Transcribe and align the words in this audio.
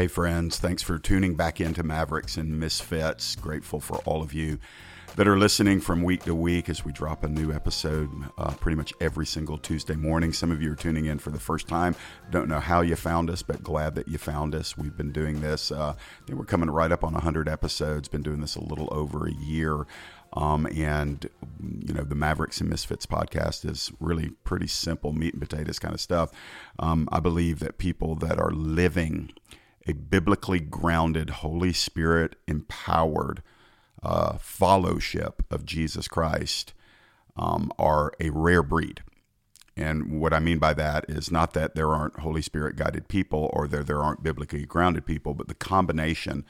Hey, 0.00 0.06
friends, 0.06 0.58
thanks 0.58 0.82
for 0.82 0.98
tuning 0.98 1.34
back 1.34 1.60
into 1.60 1.82
Mavericks 1.82 2.38
and 2.38 2.58
Misfits. 2.58 3.36
Grateful 3.36 3.80
for 3.80 3.98
all 4.06 4.22
of 4.22 4.32
you 4.32 4.58
that 5.16 5.28
are 5.28 5.36
listening 5.36 5.78
from 5.78 6.02
week 6.02 6.22
to 6.22 6.34
week 6.34 6.70
as 6.70 6.86
we 6.86 6.90
drop 6.90 7.22
a 7.22 7.28
new 7.28 7.52
episode 7.52 8.08
uh, 8.38 8.52
pretty 8.52 8.76
much 8.76 8.94
every 9.02 9.26
single 9.26 9.58
Tuesday 9.58 9.96
morning. 9.96 10.32
Some 10.32 10.50
of 10.50 10.62
you 10.62 10.72
are 10.72 10.74
tuning 10.74 11.04
in 11.04 11.18
for 11.18 11.28
the 11.28 11.38
first 11.38 11.68
time. 11.68 11.94
Don't 12.30 12.48
know 12.48 12.60
how 12.60 12.80
you 12.80 12.96
found 12.96 13.28
us, 13.28 13.42
but 13.42 13.62
glad 13.62 13.94
that 13.96 14.08
you 14.08 14.16
found 14.16 14.54
us. 14.54 14.74
We've 14.74 14.96
been 14.96 15.12
doing 15.12 15.42
this, 15.42 15.70
uh, 15.70 15.92
I 15.94 16.26
think 16.26 16.38
we're 16.38 16.46
coming 16.46 16.70
right 16.70 16.92
up 16.92 17.04
on 17.04 17.12
100 17.12 17.46
episodes, 17.46 18.08
been 18.08 18.22
doing 18.22 18.40
this 18.40 18.56
a 18.56 18.64
little 18.64 18.88
over 18.92 19.26
a 19.26 19.34
year. 19.34 19.86
Um, 20.32 20.64
and 20.64 21.28
you 21.84 21.92
know 21.92 22.04
the 22.04 22.14
Mavericks 22.14 22.60
and 22.62 22.70
Misfits 22.70 23.04
podcast 23.04 23.68
is 23.68 23.92
really 24.00 24.30
pretty 24.44 24.68
simple 24.68 25.12
meat 25.12 25.34
and 25.34 25.42
potatoes 25.42 25.78
kind 25.78 25.92
of 25.92 26.00
stuff. 26.00 26.30
Um, 26.78 27.06
I 27.12 27.20
believe 27.20 27.58
that 27.58 27.76
people 27.76 28.14
that 28.14 28.38
are 28.38 28.52
living 28.52 29.32
a 29.86 29.92
biblically 29.92 30.60
grounded, 30.60 31.30
Holy 31.30 31.72
Spirit 31.72 32.36
empowered 32.46 33.42
uh, 34.02 34.38
fellowship 34.38 35.42
of 35.50 35.64
Jesus 35.64 36.08
Christ 36.08 36.74
um, 37.36 37.72
are 37.78 38.12
a 38.20 38.30
rare 38.30 38.62
breed. 38.62 39.02
And 39.76 40.20
what 40.20 40.34
I 40.34 40.40
mean 40.40 40.58
by 40.58 40.74
that 40.74 41.06
is 41.08 41.30
not 41.30 41.54
that 41.54 41.74
there 41.74 41.94
aren't 41.94 42.20
Holy 42.20 42.42
Spirit 42.42 42.76
guided 42.76 43.08
people 43.08 43.50
or 43.52 43.66
there 43.66 43.84
there 43.84 44.02
aren't 44.02 44.22
biblically 44.22 44.66
grounded 44.66 45.06
people, 45.06 45.32
but 45.32 45.48
the 45.48 45.54
combination 45.54 46.44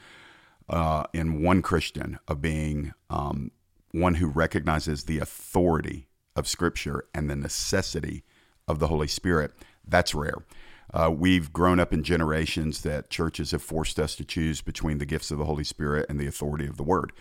uh, 0.69 1.03
in 1.13 1.41
one 1.41 1.61
Christian 1.61 2.19
of 2.27 2.41
being 2.41 2.93
um, 3.09 3.51
one 3.91 4.15
who 4.15 4.27
recognizes 4.27 5.03
the 5.03 5.19
authority 5.19 6.07
of 6.35 6.47
Scripture 6.47 7.05
and 7.13 7.29
the 7.29 7.35
necessity 7.35 8.23
of 8.67 8.79
the 8.79 8.87
Holy 8.87 9.07
Spirit. 9.07 9.51
That's 9.87 10.15
rare. 10.15 10.45
Uh, 10.93 11.09
we've 11.09 11.53
grown 11.53 11.79
up 11.79 11.93
in 11.93 12.03
generations 12.03 12.81
that 12.81 13.09
churches 13.09 13.51
have 13.51 13.61
forced 13.61 13.99
us 13.99 14.15
to 14.15 14.25
choose 14.25 14.61
between 14.61 14.97
the 14.97 15.05
gifts 15.05 15.31
of 15.31 15.37
the 15.37 15.45
Holy 15.45 15.63
Spirit 15.63 16.05
and 16.09 16.19
the 16.19 16.27
authority 16.27 16.67
of 16.67 16.77
the 16.77 16.83
Word. 16.83 17.11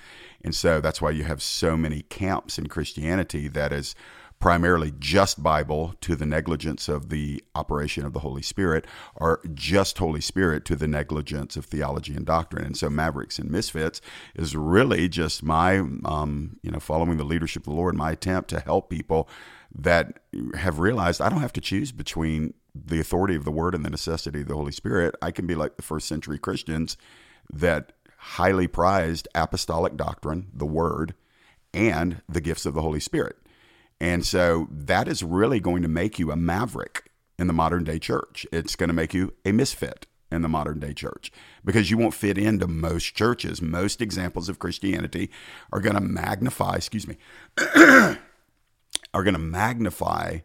And 0.42 0.54
so 0.54 0.80
that's 0.80 1.00
why 1.00 1.10
you 1.10 1.24
have 1.24 1.42
so 1.42 1.76
many 1.76 2.02
camps 2.02 2.58
in 2.58 2.68
Christianity 2.68 3.48
that 3.48 3.72
is 3.72 3.94
primarily 4.40 4.90
just 4.98 5.42
Bible 5.42 5.94
to 6.00 6.16
the 6.16 6.24
negligence 6.24 6.88
of 6.88 7.10
the 7.10 7.44
operation 7.54 8.06
of 8.06 8.14
the 8.14 8.20
Holy 8.20 8.40
Spirit, 8.40 8.86
or 9.14 9.40
just 9.52 9.98
Holy 9.98 10.22
Spirit 10.22 10.64
to 10.64 10.74
the 10.74 10.88
negligence 10.88 11.58
of 11.58 11.66
theology 11.66 12.14
and 12.14 12.24
doctrine. 12.24 12.64
And 12.64 12.76
so 12.76 12.88
Mavericks 12.88 13.38
and 13.38 13.50
Misfits 13.50 14.00
is 14.34 14.56
really 14.56 15.10
just 15.10 15.42
my, 15.42 15.80
um, 16.06 16.58
you 16.62 16.70
know, 16.70 16.80
following 16.80 17.18
the 17.18 17.24
leadership 17.24 17.64
of 17.64 17.70
the 17.70 17.76
Lord, 17.76 17.94
my 17.94 18.12
attempt 18.12 18.48
to 18.50 18.60
help 18.60 18.88
people 18.88 19.28
that 19.74 20.20
have 20.54 20.78
realized 20.78 21.20
I 21.20 21.28
don't 21.28 21.42
have 21.42 21.52
to 21.52 21.60
choose 21.60 21.92
between 21.92 22.54
the 22.74 23.00
authority 23.00 23.34
of 23.34 23.44
the 23.44 23.50
word 23.50 23.74
and 23.74 23.84
the 23.84 23.90
necessity 23.90 24.42
of 24.42 24.48
the 24.48 24.56
Holy 24.56 24.72
Spirit, 24.72 25.14
I 25.20 25.30
can 25.30 25.46
be 25.46 25.54
like 25.54 25.76
the 25.76 25.82
first 25.82 26.08
century 26.08 26.38
Christians 26.38 26.96
that 27.52 27.92
highly 28.18 28.66
prized 28.66 29.28
apostolic 29.34 29.96
doctrine, 29.96 30.48
the 30.52 30.66
word, 30.66 31.14
and 31.72 32.22
the 32.28 32.40
gifts 32.40 32.66
of 32.66 32.74
the 32.74 32.82
Holy 32.82 33.00
Spirit. 33.00 33.36
And 34.00 34.24
so 34.24 34.68
that 34.70 35.08
is 35.08 35.22
really 35.22 35.60
going 35.60 35.82
to 35.82 35.88
make 35.88 36.18
you 36.18 36.30
a 36.30 36.36
maverick 36.36 37.10
in 37.38 37.46
the 37.46 37.52
modern 37.52 37.84
day 37.84 37.98
church. 37.98 38.46
It's 38.52 38.76
going 38.76 38.88
to 38.88 38.94
make 38.94 39.14
you 39.14 39.34
a 39.44 39.52
misfit 39.52 40.06
in 40.30 40.42
the 40.42 40.48
modern 40.48 40.78
day 40.78 40.92
church 40.92 41.32
because 41.64 41.90
you 41.90 41.98
won't 41.98 42.14
fit 42.14 42.38
into 42.38 42.66
most 42.66 43.14
churches. 43.14 43.60
Most 43.60 44.00
examples 44.00 44.48
of 44.48 44.58
Christianity 44.58 45.30
are 45.72 45.80
going 45.80 45.94
to 45.94 46.00
magnify, 46.00 46.76
excuse 46.76 47.06
me, 47.06 47.16
are 47.74 48.18
going 49.14 49.34
to 49.34 49.38
magnify 49.38 50.38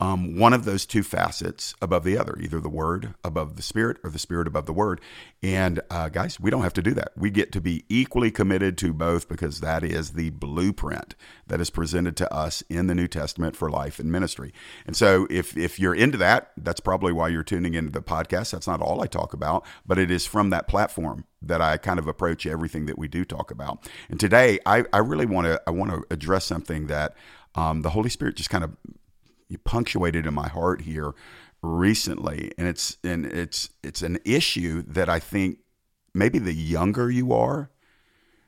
um, 0.00 0.38
one 0.38 0.54
of 0.54 0.64
those 0.64 0.86
two 0.86 1.02
facets 1.02 1.74
above 1.82 2.04
the 2.04 2.16
other, 2.16 2.36
either 2.40 2.58
the 2.58 2.70
word 2.70 3.14
above 3.22 3.56
the 3.56 3.62
spirit 3.62 3.98
or 4.02 4.08
the 4.08 4.18
spirit 4.18 4.46
above 4.46 4.64
the 4.64 4.72
word. 4.72 5.00
And 5.42 5.80
uh, 5.90 6.08
guys, 6.08 6.40
we 6.40 6.50
don't 6.50 6.62
have 6.62 6.72
to 6.74 6.82
do 6.82 6.94
that. 6.94 7.12
We 7.16 7.30
get 7.30 7.52
to 7.52 7.60
be 7.60 7.84
equally 7.90 8.30
committed 8.30 8.78
to 8.78 8.94
both 8.94 9.28
because 9.28 9.60
that 9.60 9.84
is 9.84 10.12
the 10.12 10.30
blueprint 10.30 11.14
that 11.46 11.60
is 11.60 11.68
presented 11.68 12.16
to 12.16 12.32
us 12.32 12.62
in 12.70 12.86
the 12.86 12.94
New 12.94 13.08
Testament 13.08 13.56
for 13.56 13.70
life 13.70 13.98
and 13.98 14.10
ministry. 14.10 14.54
And 14.86 14.96
so, 14.96 15.26
if 15.28 15.56
if 15.56 15.78
you're 15.78 15.94
into 15.94 16.16
that, 16.18 16.52
that's 16.56 16.80
probably 16.80 17.12
why 17.12 17.28
you're 17.28 17.42
tuning 17.42 17.74
into 17.74 17.92
the 17.92 18.02
podcast. 18.02 18.52
That's 18.52 18.66
not 18.66 18.80
all 18.80 19.02
I 19.02 19.06
talk 19.06 19.34
about, 19.34 19.66
but 19.86 19.98
it 19.98 20.10
is 20.10 20.24
from 20.24 20.48
that 20.50 20.66
platform 20.66 21.24
that 21.42 21.60
I 21.60 21.76
kind 21.76 21.98
of 21.98 22.06
approach 22.06 22.46
everything 22.46 22.86
that 22.86 22.98
we 22.98 23.08
do 23.08 23.24
talk 23.24 23.50
about. 23.50 23.88
And 24.08 24.18
today, 24.18 24.58
I, 24.64 24.84
I 24.92 24.98
really 24.98 25.26
want 25.26 25.46
to 25.46 25.60
I 25.66 25.70
want 25.72 25.90
to 25.90 26.04
address 26.10 26.46
something 26.46 26.86
that 26.86 27.14
um, 27.54 27.82
the 27.82 27.90
Holy 27.90 28.10
Spirit 28.10 28.36
just 28.36 28.50
kind 28.50 28.64
of 28.64 28.76
punctuated 29.58 30.26
in 30.26 30.34
my 30.34 30.48
heart 30.48 30.82
here 30.82 31.12
recently, 31.62 32.52
and 32.58 32.68
it's 32.68 32.96
and 33.04 33.26
it's 33.26 33.70
it's 33.82 34.02
an 34.02 34.18
issue 34.24 34.82
that 34.86 35.08
I 35.08 35.18
think 35.18 35.58
maybe 36.14 36.38
the 36.38 36.54
younger 36.54 37.10
you 37.10 37.32
are, 37.32 37.70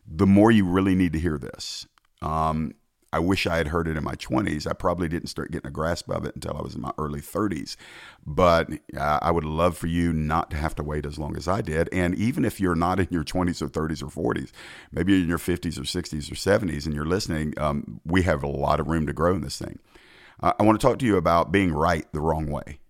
the 0.07 0.27
more 0.27 0.51
you 0.51 0.65
really 0.65 0.95
need 0.95 1.13
to 1.13 1.21
hear 1.21 1.39
this. 1.39 1.87
Um, 2.21 2.75
I 3.15 3.19
wish 3.19 3.47
I 3.47 3.59
had 3.59 3.69
heard 3.69 3.89
it 3.89 3.99
in 3.99 4.05
my 4.05 4.15
20s. 4.15 4.67
I 4.67 4.73
probably 4.73 5.07
didn't 5.07 5.29
start 5.29 5.53
getting 5.53 5.69
a 5.69 5.73
grasp 5.73 6.09
of 6.09 6.25
it 6.25 6.35
until 6.35 6.57
I 6.57 6.63
was 6.63 6.75
in 6.75 6.81
my 6.81 6.93
early 6.97 7.21
30s. 7.21 7.77
But 8.25 8.71
uh, 8.97 9.19
I 9.21 9.31
would 9.31 9.45
love 9.45 9.77
for 9.77 9.87
you 9.87 10.15
not 10.15 10.51
to 10.51 10.57
have 10.57 10.75
to 10.77 10.83
wait 10.83 11.05
as 11.05 11.19
long 11.19 11.37
as 11.37 11.47
I 11.47 11.61
did. 11.61 11.91
And 11.93 12.15
even 12.15 12.45
if 12.47 12.59
you're 12.59 12.75
not 12.75 12.99
in 12.99 13.09
your 13.11 13.25
20s 13.25 13.61
or 13.61 13.69
30s 13.69 14.03
or 14.03 14.35
40s, 14.35 14.51
maybe 14.93 15.13
you're 15.13 15.23
in 15.23 15.29
your 15.29 15.37
50s 15.37 15.79
or 15.79 15.83
60s 15.83 16.33
or 16.33 16.35
70s 16.35 16.87
and 16.87 16.95
you're 16.95 17.05
listening, 17.05 17.53
um, 17.59 18.01
we 18.07 18.23
have 18.23 18.43
a 18.43 18.49
lot 18.49 18.81
of 18.81 18.87
room 18.87 19.07
to 19.07 19.13
grow 19.13 19.35
in 19.35 19.43
this 19.43 19.59
thing. 19.59 19.79
I 20.43 20.63
want 20.63 20.81
to 20.81 20.87
talk 20.87 20.99
to 20.99 21.07
you 21.07 21.17
about 21.17 21.53
being 21.53 21.73
right 21.73 22.07
the 22.13 22.21
wrong 22.21 22.47
way. 22.47 22.81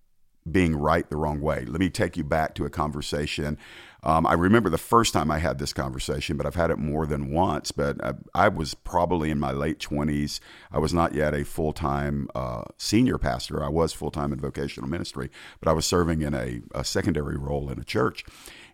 Being 0.49 0.75
right 0.75 1.07
the 1.09 1.17
wrong 1.17 1.39
way. 1.39 1.65
Let 1.65 1.79
me 1.79 1.89
take 1.89 2.17
you 2.17 2.23
back 2.23 2.55
to 2.55 2.65
a 2.65 2.69
conversation. 2.69 3.57
Um, 4.01 4.27
I 4.27 4.33
remember 4.33 4.69
the 4.69 4.77
first 4.77 5.13
time 5.13 5.31
I 5.31 5.37
had 5.37 5.59
this 5.59 5.71
conversation, 5.71 6.35
but 6.35 6.45
I've 6.45 6.55
had 6.55 6.71
it 6.71 6.77
more 6.77 7.05
than 7.05 7.31
once. 7.31 7.71
But 7.71 8.03
I, 8.03 8.13
I 8.33 8.47
was 8.49 8.73
probably 8.73 9.29
in 9.29 9.39
my 9.39 9.51
late 9.51 9.79
20s. 9.79 10.39
I 10.71 10.79
was 10.79 10.93
not 10.93 11.13
yet 11.13 11.33
a 11.33 11.45
full 11.45 11.71
time 11.71 12.27
uh, 12.35 12.63
senior 12.77 13.17
pastor. 13.17 13.63
I 13.63 13.69
was 13.69 13.93
full 13.93 14.11
time 14.11 14.33
in 14.33 14.39
vocational 14.39 14.89
ministry, 14.89 15.29
but 15.61 15.69
I 15.69 15.73
was 15.73 15.85
serving 15.85 16.21
in 16.21 16.33
a, 16.33 16.61
a 16.73 16.83
secondary 16.83 17.37
role 17.37 17.69
in 17.69 17.79
a 17.79 17.85
church. 17.85 18.25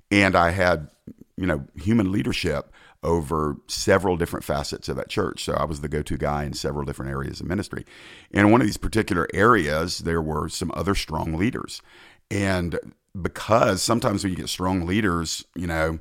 And 0.09 0.35
I 0.35 0.49
had, 0.51 0.89
you 1.37 1.45
know, 1.45 1.65
human 1.75 2.11
leadership 2.11 2.71
over 3.01 3.57
several 3.67 4.17
different 4.17 4.43
facets 4.43 4.89
of 4.89 4.95
that 4.97 5.09
church. 5.09 5.43
So 5.43 5.53
I 5.53 5.65
was 5.65 5.81
the 5.81 5.87
go 5.87 6.01
to 6.01 6.17
guy 6.17 6.43
in 6.43 6.53
several 6.53 6.85
different 6.85 7.11
areas 7.11 7.39
of 7.39 7.47
ministry. 7.47 7.85
In 8.31 8.51
one 8.51 8.61
of 8.61 8.67
these 8.67 8.77
particular 8.77 9.27
areas, 9.33 9.99
there 9.99 10.21
were 10.21 10.49
some 10.49 10.71
other 10.73 10.95
strong 10.95 11.33
leaders. 11.33 11.81
And 12.29 12.77
because 13.19 13.81
sometimes 13.81 14.23
when 14.23 14.31
you 14.31 14.37
get 14.37 14.49
strong 14.49 14.85
leaders, 14.85 15.45
you 15.55 15.67
know, 15.67 15.99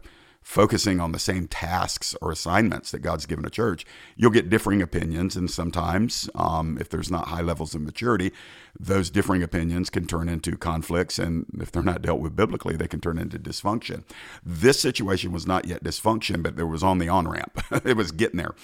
focusing 0.49 0.99
on 0.99 1.13
the 1.13 1.19
same 1.19 1.47
tasks 1.47 2.17
or 2.23 2.33
assignments 2.33 2.91
that 2.91 3.01
God's 3.01 3.27
given 3.27 3.45
a 3.45 3.51
church, 3.51 3.85
you'll 4.17 4.31
get 4.31 4.49
differing 4.49 4.81
opinions. 4.81 5.37
And 5.37 5.51
sometimes, 5.51 6.31
um, 6.35 6.79
if 6.81 6.89
there's 6.89 7.11
not 7.11 7.29
high 7.29 7.43
levels 7.43 7.75
of 7.75 7.83
maturity, 7.83 8.33
those 8.81 9.11
differing 9.11 9.43
opinions 9.43 9.91
can 9.91 10.07
turn 10.07 10.27
into 10.27 10.57
conflicts. 10.57 11.19
And 11.19 11.45
if 11.61 11.71
they're 11.71 11.83
not 11.83 12.01
dealt 12.01 12.21
with 12.21 12.35
biblically, 12.35 12.77
they 12.77 12.89
can 12.89 12.99
turn 12.99 13.19
into 13.19 13.39
dysfunction. 13.39 14.05
This 14.43 14.81
situation 14.81 15.33
was 15.33 15.47
not 15.47 15.67
yet 15.67 15.85
dysfunction, 15.85 16.43
but 16.43 16.59
it 16.59 16.65
was 16.65 16.83
on 16.83 16.97
the 16.97 17.11
on 17.11 17.29
ramp. 17.29 17.63
it 17.85 17.99
was 17.99 18.11
getting 18.11 18.39
there. 18.39 18.55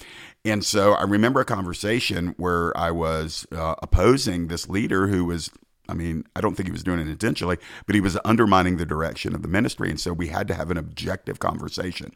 And 0.42 0.64
so 0.64 0.94
I 0.94 1.02
remember 1.02 1.40
a 1.40 1.44
conversation 1.44 2.28
where 2.38 2.74
I 2.78 2.92
was 2.92 3.46
uh, 3.52 3.74
opposing 3.82 4.48
this 4.48 4.70
leader 4.70 5.08
who 5.08 5.26
was 5.26 5.50
I 5.88 5.94
mean, 5.94 6.24
I 6.34 6.40
don't 6.40 6.54
think 6.54 6.68
he 6.68 6.72
was 6.72 6.82
doing 6.82 7.00
it 7.00 7.08
intentionally, 7.08 7.58
but 7.86 7.94
he 7.94 8.00
was 8.00 8.18
undermining 8.24 8.76
the 8.76 8.86
direction 8.86 9.34
of 9.34 9.42
the 9.42 9.48
ministry. 9.48 9.90
And 9.90 10.00
so 10.00 10.12
we 10.12 10.28
had 10.28 10.48
to 10.48 10.54
have 10.54 10.70
an 10.70 10.78
objective 10.78 11.38
conversation. 11.38 12.14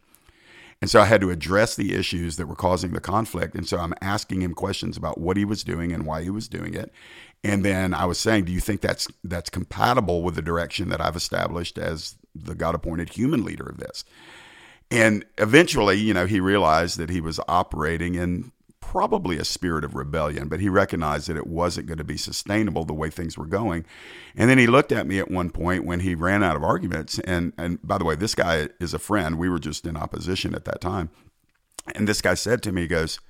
And 0.81 0.89
so 0.91 1.01
I 1.01 1.07
had 1.07 1.21
to 1.23 1.31
address 1.31 1.75
the 1.75 1.95
issues 1.95 2.37
that 2.37 2.47
were 2.47 2.55
causing 2.55 2.93
the 2.93 3.01
conflict. 3.01 3.55
And 3.55 3.67
so 3.67 3.79
I'm 3.79 3.95
asking 4.01 4.43
him 4.43 4.55
questions 4.55 4.97
about 4.97 5.19
what 5.19 5.37
he 5.37 5.45
was 5.45 5.65
doing 5.65 5.93
and 5.93 6.07
why 6.07 6.23
he 6.23 6.31
was 6.31 6.49
doing 6.49 6.75
it. 6.75 6.93
And 7.43 7.65
then 7.65 7.95
I 7.95 8.05
was 8.05 8.19
saying, 8.19 8.45
do 8.45 8.53
you 8.53 8.61
think 8.61 8.81
that's 8.81 9.09
that's 9.25 9.51
compatible 9.51 10.23
with 10.23 10.35
the 10.35 10.43
direction 10.43 10.89
that 10.89 11.01
I've 11.01 11.17
established 11.17 11.79
as 11.79 12.17
the 12.35 12.55
God 12.55 12.75
appointed 12.75 13.11
human 13.11 13.45
leader 13.45 13.65
of 13.65 13.79
this? 13.79 14.05
And 14.91 15.25
eventually, 15.37 15.97
you 15.97 16.15
know, 16.15 16.27
he 16.27 16.41
realized 16.41 16.99
that 16.99 17.11
he 17.11 17.21
was 17.21 17.41
operating 17.49 18.15
in 18.15 18.53
probably 18.91 19.37
a 19.37 19.45
spirit 19.45 19.85
of 19.85 19.95
rebellion, 19.95 20.49
but 20.49 20.61
he 20.61 20.69
recognized 20.71 21.29
that 21.29 21.37
it 21.37 21.47
wasn't 21.47 21.87
going 21.87 21.99
to 21.99 22.05
be 22.05 22.17
sustainable 22.17 22.87
the 22.87 22.95
way 22.95 23.11
things 23.11 23.37
were 23.37 23.45
going. 23.45 23.85
And 24.35 24.49
then 24.49 24.57
he 24.57 24.67
looked 24.67 24.93
at 24.93 25.07
me 25.07 25.19
at 25.19 25.31
one 25.31 25.51
point 25.51 25.85
when 25.85 26.01
he 26.01 26.15
ran 26.15 26.43
out 26.43 26.57
of 26.57 26.65
arguments. 26.65 27.19
And, 27.19 27.53
and 27.59 27.79
by 27.87 27.99
the 27.99 28.07
way, 28.07 28.15
this 28.15 28.35
guy 28.35 28.71
is 28.81 28.95
a 28.95 28.99
friend. 28.99 29.37
We 29.37 29.51
were 29.51 29.59
just 29.59 29.85
in 29.85 29.95
opposition 29.95 30.55
at 30.55 30.65
that 30.65 30.81
time. 30.81 31.11
And 31.95 32.09
this 32.09 32.23
guy 32.23 32.33
said 32.33 32.63
to 32.63 32.73
me, 32.73 32.83
he 32.83 32.89
goes, 32.89 33.21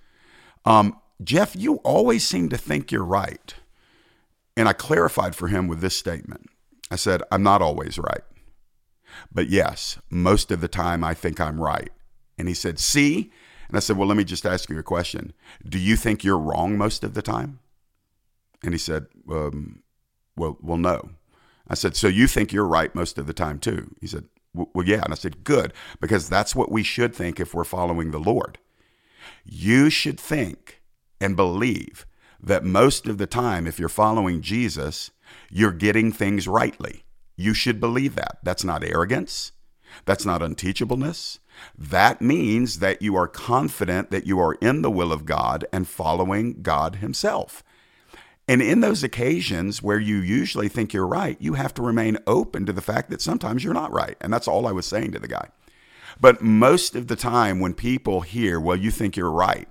um, 0.65 0.97
Jeff, 1.25 1.57
you 1.57 1.77
always 1.79 2.25
seem 2.25 2.49
to 2.51 2.57
think 2.57 2.93
you're 2.93 3.05
right. 3.05 3.53
And 4.57 4.69
I 4.69 4.75
clarified 4.75 5.35
for 5.35 5.49
him 5.49 5.67
with 5.67 5.81
this 5.81 5.97
statement. 5.97 6.47
I 6.89 6.95
said, 6.95 7.21
I'm 7.33 7.43
not 7.43 7.63
always 7.63 7.99
right. 7.99 8.23
But 9.33 9.49
yes, 9.49 9.99
most 10.09 10.53
of 10.53 10.61
the 10.61 10.69
time 10.69 11.03
I 11.03 11.15
think 11.15 11.41
I'm 11.41 11.61
right. 11.61 11.91
And 12.39 12.47
he 12.47 12.55
said, 12.55 12.79
See, 12.79 13.33
and 13.69 13.77
I 13.77 13.81
said, 13.81 13.97
Well, 13.97 14.09
let 14.09 14.17
me 14.17 14.25
just 14.25 14.47
ask 14.47 14.69
you 14.69 14.79
a 14.79 14.83
question. 14.83 15.33
Do 15.67 15.79
you 15.79 15.97
think 15.97 16.25
you're 16.25 16.39
wrong 16.39 16.77
most 16.77 17.05
of 17.05 17.15
the 17.15 17.23
time? 17.23 17.61
And 18.63 18.75
he 18.75 18.79
said, 18.79 19.07
um, 19.31 19.83
Well, 20.37 20.59
well, 20.61 20.79
no. 20.79 21.11
I 21.69 21.75
said, 21.75 21.95
So 21.97 22.09
you 22.09 22.27
think 22.27 22.53
you're 22.53 22.67
right 22.67 22.95
most 22.95 23.19
of 23.19 23.27
the 23.27 23.35
time 23.35 23.59
too? 23.59 23.95
He 24.01 24.07
said, 24.07 24.25
Well, 24.55 24.87
yeah. 24.87 25.03
And 25.05 25.13
I 25.13 25.17
said, 25.17 25.45
Good, 25.45 25.73
because 26.01 26.29
that's 26.29 26.57
what 26.57 26.73
we 26.73 26.83
should 26.83 27.15
think 27.15 27.39
if 27.39 27.55
we're 27.55 27.65
following 27.65 28.11
the 28.11 28.19
Lord. 28.19 28.59
You 29.45 29.91
should 29.91 30.19
think 30.19 30.83
and 31.21 31.37
believe 31.37 32.07
that 32.41 32.65
most 32.65 33.07
of 33.07 33.19
the 33.19 33.27
time, 33.27 33.67
if 33.67 33.79
you're 33.79 33.89
following 33.89 34.41
Jesus, 34.41 35.11
you're 35.51 35.73
getting 35.73 36.13
things 36.13 36.49
rightly. 36.49 37.05
You 37.37 37.55
should 37.55 37.81
believe 37.81 38.15
that. 38.15 38.39
That's 38.43 38.65
not 38.65 38.85
arrogance. 38.85 39.53
That's 40.05 40.25
not 40.25 40.41
unteachableness. 40.41 41.39
That 41.77 42.21
means 42.21 42.81
that 42.81 43.03
you 43.03 43.17
are 43.17 43.29
confident 43.29 44.11
that 44.11 44.27
you 44.27 44.39
are 44.41 44.55
in 44.55 44.83
the 44.83 44.91
will 44.91 45.13
of 45.13 45.25
God 45.25 45.65
and 45.73 45.89
following 45.89 46.63
God 46.63 46.97
Himself. 46.97 47.63
And 48.49 48.63
in 48.63 48.81
those 48.81 49.05
occasions 49.05 49.83
where 49.83 50.01
you 50.01 50.17
usually 50.17 50.69
think 50.69 50.93
you're 50.95 51.07
right, 51.07 51.37
you 51.39 51.55
have 51.55 51.75
to 51.75 51.83
remain 51.83 52.17
open 52.27 52.65
to 52.65 52.73
the 52.73 52.81
fact 52.81 53.11
that 53.11 53.21
sometimes 53.21 53.63
you're 53.63 53.75
not 53.75 53.93
right. 53.93 54.17
And 54.23 54.33
that's 54.33 54.49
all 54.49 54.67
I 54.67 54.73
was 54.73 54.87
saying 54.87 55.13
to 55.13 55.19
the 55.19 55.29
guy. 55.29 55.51
But 56.21 56.43
most 56.43 56.97
of 56.97 57.09
the 57.09 57.17
time, 57.17 57.61
when 57.61 57.75
people 57.75 58.23
hear, 58.23 58.59
well, 58.59 58.77
you 58.77 58.91
think 58.91 59.17
you're 59.17 59.31
right, 59.31 59.69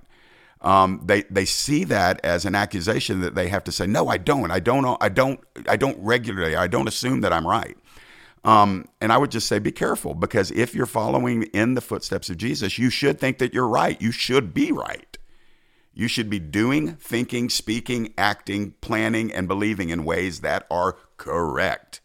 um, 0.60 1.02
they 1.04 1.22
they 1.22 1.44
see 1.44 1.84
that 1.84 2.20
as 2.24 2.44
an 2.44 2.54
accusation 2.54 3.20
that 3.20 3.34
they 3.34 3.48
have 3.48 3.64
to 3.64 3.72
say, 3.72 3.86
no, 3.86 4.08
I 4.08 4.16
don't, 4.16 4.50
I 4.50 4.58
don't, 4.58 4.96
I 5.00 5.08
don't, 5.08 5.40
I 5.68 5.76
don't 5.76 5.98
regularly, 6.00 6.56
I 6.56 6.66
don't 6.66 6.88
assume 6.88 7.20
that 7.20 7.32
I'm 7.32 7.46
right. 7.46 7.76
Um, 8.44 8.86
and 9.00 9.12
I 9.12 9.18
would 9.18 9.30
just 9.30 9.46
say, 9.46 9.58
be 9.58 9.72
careful 9.72 10.14
because 10.14 10.50
if 10.52 10.74
you're 10.74 10.86
following 10.86 11.44
in 11.44 11.74
the 11.74 11.80
footsteps 11.80 12.30
of 12.30 12.36
Jesus, 12.36 12.78
you 12.78 12.90
should 12.90 13.18
think 13.18 13.38
that 13.38 13.52
you're 13.52 13.68
right. 13.68 14.00
You 14.00 14.12
should 14.12 14.54
be 14.54 14.72
right. 14.72 15.18
You 15.92 16.06
should 16.06 16.30
be 16.30 16.38
doing, 16.38 16.94
thinking, 16.94 17.50
speaking, 17.50 18.14
acting, 18.16 18.74
planning, 18.80 19.32
and 19.32 19.48
believing 19.48 19.90
in 19.90 20.04
ways 20.04 20.40
that 20.40 20.64
are 20.70 20.96
correct, 21.16 22.00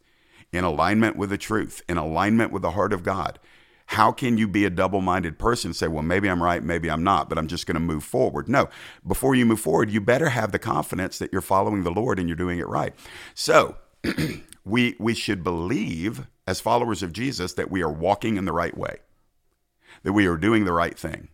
in 0.51 0.63
alignment 0.63 1.15
with 1.15 1.29
the 1.29 1.37
truth, 1.37 1.83
in 1.87 1.97
alignment 1.97 2.51
with 2.51 2.63
the 2.63 2.71
heart 2.71 2.91
of 2.91 3.03
God. 3.03 3.39
How 3.87 4.11
can 4.11 4.39
you 4.39 4.47
be 4.47 4.65
a 4.65 4.71
double 4.71 5.01
minded 5.01 5.37
person 5.37 5.69
and 5.69 5.75
say, 5.75 5.87
well, 5.87 6.01
maybe 6.01 6.27
I'm 6.27 6.41
right, 6.41 6.63
maybe 6.63 6.89
I'm 6.89 7.03
not, 7.03 7.29
but 7.29 7.37
I'm 7.37 7.47
just 7.47 7.67
going 7.67 7.75
to 7.75 7.79
move 7.79 8.03
forward? 8.03 8.49
No. 8.49 8.69
Before 9.05 9.35
you 9.35 9.45
move 9.45 9.59
forward, 9.59 9.91
you 9.91 10.01
better 10.01 10.29
have 10.29 10.51
the 10.51 10.57
confidence 10.57 11.19
that 11.19 11.31
you're 11.31 11.41
following 11.41 11.83
the 11.83 11.91
Lord 11.91 12.17
and 12.17 12.27
you're 12.27 12.35
doing 12.35 12.57
it 12.57 12.67
right. 12.67 12.95
So, 13.35 13.75
we, 14.65 14.95
we 14.99 15.13
should 15.13 15.43
believe 15.43 16.27
as 16.47 16.59
followers 16.59 17.03
of 17.03 17.13
Jesus 17.13 17.53
that 17.53 17.71
we 17.71 17.81
are 17.81 17.91
walking 17.91 18.37
in 18.37 18.45
the 18.45 18.51
right 18.51 18.77
way, 18.77 18.97
that 20.03 20.13
we 20.13 20.25
are 20.25 20.37
doing 20.37 20.65
the 20.65 20.73
right 20.73 20.97
thing, 20.97 21.29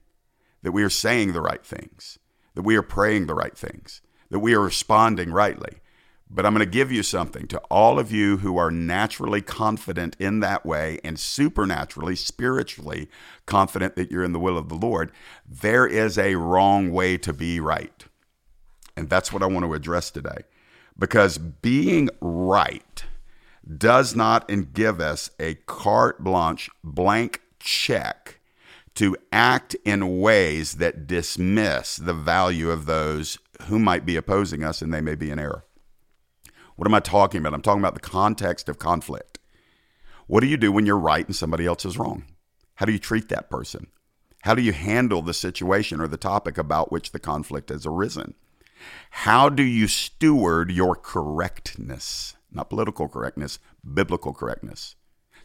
that 0.61 0.71
we 0.71 0.83
are 0.83 0.89
saying 0.89 1.33
the 1.33 1.41
right 1.41 1.65
things 1.65 2.19
that 2.59 2.63
we 2.63 2.75
are 2.75 2.81
praying 2.81 3.25
the 3.25 3.33
right 3.33 3.57
things, 3.57 4.01
that 4.29 4.39
we 4.39 4.53
are 4.53 4.59
responding 4.59 5.31
rightly. 5.31 5.77
But 6.29 6.45
I'm 6.45 6.53
going 6.53 6.65
to 6.65 6.69
give 6.69 6.91
you 6.91 7.03
something 7.03 7.47
to 7.47 7.57
all 7.71 7.97
of 7.97 8.11
you 8.11 8.39
who 8.39 8.57
are 8.57 8.69
naturally 8.69 9.41
confident 9.41 10.17
in 10.19 10.41
that 10.41 10.65
way 10.65 10.99
and 11.01 11.17
supernaturally, 11.17 12.17
spiritually 12.17 13.07
confident 13.45 13.95
that 13.95 14.11
you're 14.11 14.25
in 14.25 14.33
the 14.33 14.39
will 14.39 14.57
of 14.57 14.67
the 14.67 14.75
Lord. 14.75 15.13
There 15.47 15.87
is 15.87 16.17
a 16.17 16.35
wrong 16.35 16.91
way 16.91 17.17
to 17.17 17.31
be 17.31 17.61
right. 17.61 18.03
And 18.97 19.09
that's 19.09 19.31
what 19.31 19.41
I 19.41 19.45
want 19.45 19.65
to 19.65 19.73
address 19.73 20.11
today. 20.11 20.43
Because 20.97 21.37
being 21.37 22.09
right 22.19 23.05
does 23.77 24.15
not 24.15 24.49
and 24.49 24.73
give 24.73 24.99
us 24.99 25.29
a 25.39 25.55
carte 25.65 26.23
blanche, 26.23 26.69
blank 26.83 27.41
check 27.59 28.39
to 28.95 29.15
act 29.31 29.75
in 29.85 30.19
ways 30.19 30.73
that 30.73 31.07
dismiss 31.07 31.95
the 31.97 32.13
value 32.13 32.69
of 32.71 32.85
those 32.85 33.37
who 33.63 33.79
might 33.79 34.05
be 34.05 34.15
opposing 34.15 34.63
us 34.63 34.81
and 34.81 34.93
they 34.93 35.01
may 35.01 35.15
be 35.15 35.29
in 35.29 35.39
error. 35.39 35.63
What 36.75 36.87
am 36.87 36.95
I 36.95 36.99
talking 36.99 37.39
about? 37.39 37.53
I'm 37.53 37.61
talking 37.61 37.81
about 37.81 37.93
the 37.93 37.99
context 37.99 38.69
of 38.69 38.79
conflict. 38.79 39.39
What 40.27 40.41
do 40.41 40.47
you 40.47 40.57
do 40.57 40.71
when 40.71 40.85
you're 40.85 40.97
right 40.97 41.25
and 41.25 41.35
somebody 41.35 41.65
else 41.65 41.85
is 41.85 41.97
wrong? 41.97 42.23
How 42.75 42.85
do 42.85 42.91
you 42.91 42.99
treat 42.99 43.29
that 43.29 43.49
person? 43.49 43.87
How 44.43 44.55
do 44.55 44.61
you 44.61 44.71
handle 44.71 45.21
the 45.21 45.33
situation 45.33 45.99
or 45.99 46.07
the 46.07 46.17
topic 46.17 46.57
about 46.57 46.91
which 46.91 47.11
the 47.11 47.19
conflict 47.19 47.69
has 47.69 47.85
arisen? 47.85 48.35
How 49.11 49.49
do 49.49 49.63
you 49.63 49.87
steward 49.87 50.71
your 50.71 50.95
correctness? 50.95 52.35
Not 52.51 52.69
political 52.69 53.07
correctness, 53.07 53.59
biblical 53.93 54.33
correctness, 54.33 54.95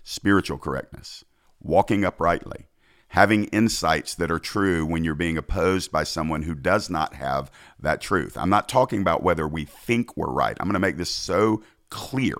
spiritual 0.02 0.58
correctness, 0.58 1.24
walking 1.60 2.04
uprightly, 2.04 2.66
having 3.08 3.44
insights 3.46 4.14
that 4.14 4.30
are 4.30 4.38
true 4.38 4.84
when 4.84 5.04
you're 5.04 5.14
being 5.14 5.38
opposed 5.38 5.92
by 5.92 6.04
someone 6.04 6.42
who 6.42 6.54
does 6.54 6.90
not 6.90 7.14
have 7.14 7.50
that 7.78 8.00
truth. 8.00 8.36
I'm 8.36 8.50
not 8.50 8.68
talking 8.68 9.00
about 9.00 9.22
whether 9.22 9.46
we 9.46 9.64
think 9.64 10.16
we're 10.16 10.32
right. 10.32 10.56
I'm 10.58 10.66
going 10.66 10.74
to 10.74 10.80
make 10.80 10.96
this 10.96 11.10
so 11.10 11.62
clear. 11.90 12.36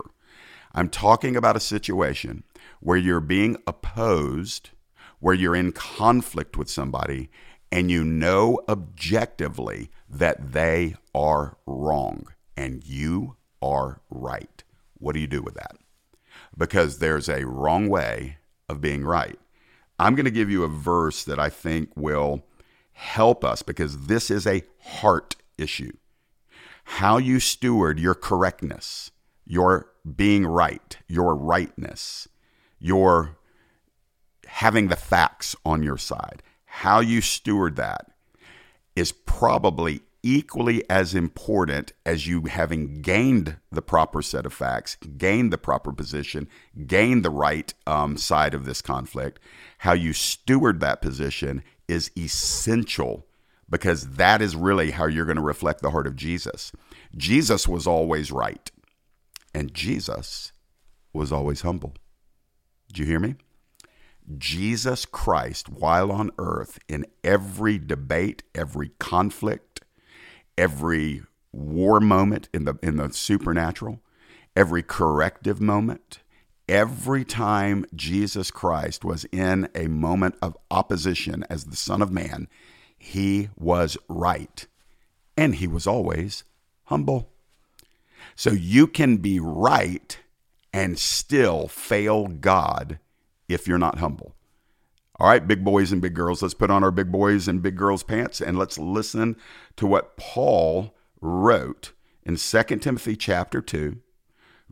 I'm 0.75 0.88
talking 0.88 1.37
about 1.37 1.56
a 1.56 1.60
situation 1.60 2.43
where 2.81 2.96
you're 2.96 3.20
being 3.20 3.56
opposed, 3.67 4.70
where 5.20 5.34
you're 5.34 5.55
in 5.55 5.72
conflict 5.72 6.56
with 6.56 6.69
somebody, 6.69 7.31
and 7.70 7.90
you 7.90 8.05
know 8.05 8.60
objectively 8.69 9.90
that 10.08 10.52
they 10.52 10.94
are 11.14 11.56
wrong 11.67 12.26
and 12.56 12.84
you 12.84 13.37
are 13.60 14.00
right. 14.10 14.54
What 15.05 15.12
do 15.12 15.21
you 15.21 15.27
do 15.27 15.43
with 15.43 15.53
that? 15.55 15.77
Because 16.56 16.99
there's 16.99 17.29
a 17.29 17.45
wrong 17.45 17.91
way 17.91 18.39
of 18.71 18.81
being 18.81 19.05
right. 19.05 19.39
I'm 19.99 20.15
going 20.15 20.25
to 20.25 20.31
give 20.31 20.51
you 20.51 20.65
a 20.65 20.69
verse 20.69 21.25
that 21.25 21.39
I 21.39 21.51
think 21.51 21.91
will 21.95 22.43
help 22.93 23.45
us 23.45 23.61
because 23.61 24.06
this 24.06 24.31
is 24.31 24.47
a 24.47 24.62
heart 24.81 25.37
issue. 25.59 25.93
How 26.85 27.19
you 27.19 27.39
steward 27.39 28.01
your 28.01 28.15
correctness, 28.15 29.11
your 29.45 29.91
being 30.17 30.47
right, 30.47 30.97
your 31.06 31.35
rightness, 31.35 32.27
your 32.79 33.37
having 34.47 34.89
the 34.89 34.97
facts 34.97 35.55
on 35.67 35.83
your 35.83 35.99
side, 35.99 36.43
how 36.65 37.01
you 37.01 37.21
steward 37.21 37.77
that 37.77 38.06
is 38.97 39.12
probably 39.12 40.01
equally 40.25 40.82
as 40.88 41.15
important 41.15 41.93
as 42.06 42.26
you 42.26 42.47
having 42.47 43.03
gained 43.03 43.59
the 43.71 43.82
proper 43.82 44.23
set 44.23 44.47
of 44.47 44.55
facts, 44.55 44.97
gained 45.19 45.53
the 45.53 45.59
proper 45.59 45.93
position, 45.93 46.49
gained 46.87 47.25
the 47.25 47.31
right 47.31 47.75
um, 47.87 48.17
side 48.17 48.55
of 48.55 48.65
this 48.65 48.81
conflict. 48.81 49.38
How 49.79 49.93
you 49.93 50.15
steward 50.15 50.81
that 50.81 51.03
position 51.03 51.62
is 51.87 52.11
essential 52.17 53.26
because 53.69 54.17
that 54.17 54.41
is 54.41 54.56
really 54.56 54.93
how 54.93 55.06
you're 55.06 55.26
going 55.26 55.37
to 55.37 55.43
reflect 55.43 55.82
the 55.82 55.91
heart 55.91 56.06
of 56.06 56.17
Jesus. 56.17 56.73
Jesus 57.15 57.69
was 57.69 57.87
always 57.87 58.32
right, 58.32 58.70
and 59.55 59.75
Jesus 59.75 60.53
was 61.12 61.31
always 61.32 61.61
humble. 61.61 61.94
Did 62.88 62.99
you 62.99 63.06
hear 63.06 63.20
me? 63.20 63.35
Jesus 64.38 65.05
Christ, 65.05 65.69
while 65.69 66.10
on 66.10 66.31
earth, 66.39 66.79
in 66.89 67.05
every 67.22 67.79
debate, 67.79 68.43
every 68.55 68.91
conflict, 68.98 69.73
every 70.56 71.23
war 71.53 72.01
moment 72.01 72.49
in 72.53 72.65
the 72.65 72.79
in 72.82 72.96
the 72.96 73.13
supernatural, 73.13 74.01
every 74.56 74.82
corrective 74.82 75.61
moment, 75.61 76.20
every 76.69 77.25
time 77.25 77.87
Jesus 77.94 78.51
Christ 78.51 79.05
was 79.05 79.25
in 79.27 79.69
a 79.75 79.89
moment 79.89 80.37
of 80.43 80.56
opposition 80.70 81.44
as 81.49 81.65
the 81.65 81.77
Son 81.77 82.03
of 82.03 82.11
Man, 82.11 82.49
he 82.99 83.51
was 83.56 83.96
right. 84.08 84.67
And 85.37 85.56
he 85.56 85.67
was 85.67 85.87
always 85.87 86.44
humble. 86.84 87.31
So 88.37 88.51
you 88.51 88.87
can 88.87 89.19
be 89.19 89.41
right 89.41 90.19
and 90.73 90.99
still 90.99 91.69
fail 91.69 92.27
God 92.27 92.99
if 93.49 93.67
you're 93.69 93.79
not 93.79 93.99
humble. 93.99 94.34
All 95.21 95.29
right, 95.29 95.47
big 95.47 95.65
boys 95.65 95.93
and 95.93 96.03
big 96.03 96.15
girls, 96.15 96.43
let's 96.43 96.55
put 96.55 96.71
on 96.71 96.83
our 96.83 96.91
big 96.91 97.13
boys 97.13 97.47
and 97.47 97.63
big 97.63 97.77
girls 97.77 98.03
pants 98.03 98.41
and 98.41 98.59
let's 98.59 98.79
listen 98.79 99.37
to 99.77 99.87
what 99.87 100.17
Paul 100.17 100.94
wrote 101.21 101.93
in 102.25 102.37
2 102.37 102.63
Timothy 102.79 103.15
chapter 103.15 103.61
2 103.61 103.99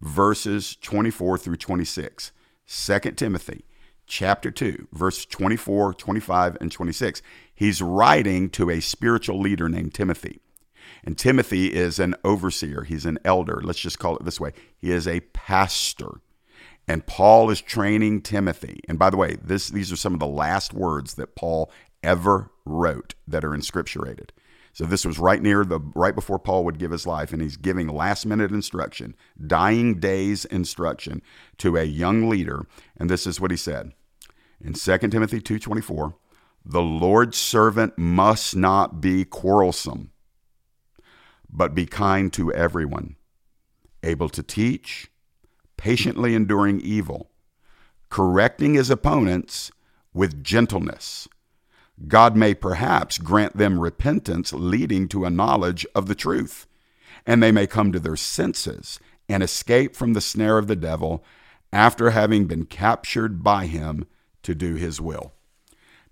verses 0.00 0.76
24 0.76 1.38
through 1.38 1.56
26. 1.56 2.32
2 2.66 2.98
Timothy 3.12 3.64
chapter 4.06 4.50
2 4.50 4.88
verse 4.92 5.24
24, 5.24 5.94
25 5.94 6.56
and 6.60 6.72
26. 6.72 7.22
He's 7.54 7.80
writing 7.80 8.50
to 8.50 8.68
a 8.68 8.80
spiritual 8.80 9.38
leader 9.38 9.68
named 9.68 9.94
Timothy. 9.94 10.40
And 11.04 11.16
Timothy 11.16 11.72
is 11.72 11.98
an 11.98 12.16
overseer, 12.24 12.82
he's 12.82 13.06
an 13.06 13.18
elder. 13.24 13.60
Let's 13.62 13.80
just 13.80 14.00
call 14.00 14.16
it 14.16 14.24
this 14.24 14.40
way. 14.40 14.52
He 14.76 14.90
is 14.90 15.06
a 15.06 15.20
pastor. 15.20 16.20
And 16.92 17.06
Paul 17.06 17.48
is 17.48 17.62
training 17.62 18.20
Timothy. 18.20 18.82
And 18.86 18.98
by 18.98 19.08
the 19.08 19.16
way, 19.16 19.38
this, 19.42 19.70
these 19.70 19.90
are 19.90 19.96
some 19.96 20.12
of 20.12 20.20
the 20.20 20.26
last 20.26 20.74
words 20.74 21.14
that 21.14 21.34
Paul 21.34 21.72
ever 22.02 22.50
wrote 22.66 23.14
that 23.26 23.46
are 23.46 23.52
inscripturated. 23.52 24.28
So 24.74 24.84
this 24.84 25.06
was 25.06 25.18
right 25.18 25.40
near 25.40 25.64
the 25.64 25.80
right 25.94 26.14
before 26.14 26.38
Paul 26.38 26.66
would 26.66 26.78
give 26.78 26.90
his 26.90 27.06
life, 27.06 27.32
and 27.32 27.40
he's 27.40 27.56
giving 27.56 27.88
last 27.88 28.26
minute 28.26 28.50
instruction, 28.50 29.14
dying 29.46 30.00
days 30.00 30.44
instruction 30.44 31.22
to 31.56 31.78
a 31.78 31.84
young 31.84 32.28
leader. 32.28 32.66
And 32.98 33.08
this 33.08 33.26
is 33.26 33.40
what 33.40 33.50
he 33.50 33.56
said 33.56 33.92
in 34.60 34.74
2 34.74 35.10
Timothy 35.10 35.40
2:24, 35.40 36.14
the 36.62 36.82
Lord's 36.82 37.38
servant 37.38 37.96
must 37.96 38.54
not 38.54 39.00
be 39.00 39.24
quarrelsome, 39.24 40.10
but 41.48 41.74
be 41.74 41.86
kind 41.86 42.30
to 42.34 42.52
everyone, 42.52 43.16
able 44.02 44.28
to 44.28 44.42
teach, 44.42 45.10
patiently 45.76 46.34
enduring 46.34 46.80
evil, 46.80 47.30
correcting 48.08 48.74
his 48.74 48.90
opponents 48.90 49.70
with 50.12 50.44
gentleness. 50.44 51.28
God 52.08 52.36
may 52.36 52.54
perhaps 52.54 53.18
grant 53.18 53.56
them 53.56 53.78
repentance 53.78 54.52
leading 54.52 55.08
to 55.08 55.24
a 55.24 55.30
knowledge 55.30 55.86
of 55.94 56.06
the 56.06 56.14
truth, 56.14 56.66
and 57.26 57.42
they 57.42 57.52
may 57.52 57.66
come 57.66 57.92
to 57.92 58.00
their 58.00 58.16
senses 58.16 58.98
and 59.28 59.42
escape 59.42 59.94
from 59.94 60.12
the 60.12 60.20
snare 60.20 60.58
of 60.58 60.66
the 60.66 60.76
devil 60.76 61.24
after 61.72 62.10
having 62.10 62.46
been 62.46 62.66
captured 62.66 63.42
by 63.42 63.66
him 63.66 64.06
to 64.42 64.54
do 64.54 64.74
his 64.74 65.00
will. 65.00 65.32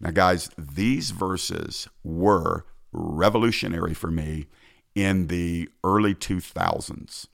Now, 0.01 0.11
guys, 0.11 0.51
these 0.57 1.11
verses 1.11 1.89
were 2.03 2.65
revolutionary 2.93 3.95
for 3.95 4.11
me 4.11 4.47
in 4.95 5.27
the 5.27 5.69
early 5.85 6.15
2000s 6.15 7.27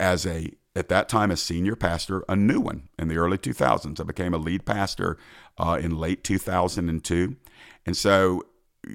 as 0.00 0.26
a 0.26 0.52
at 0.76 0.88
that 0.88 1.08
time 1.08 1.30
a 1.30 1.36
senior 1.36 1.76
pastor 1.76 2.24
a 2.28 2.36
new 2.36 2.60
one 2.60 2.88
in 2.98 3.08
the 3.08 3.16
early 3.16 3.38
2000s 3.38 4.00
i 4.00 4.04
became 4.04 4.34
a 4.34 4.38
lead 4.38 4.64
pastor 4.64 5.16
uh, 5.58 5.78
in 5.80 5.96
late 5.96 6.24
2002 6.24 7.36
and 7.86 7.96
so 7.96 8.42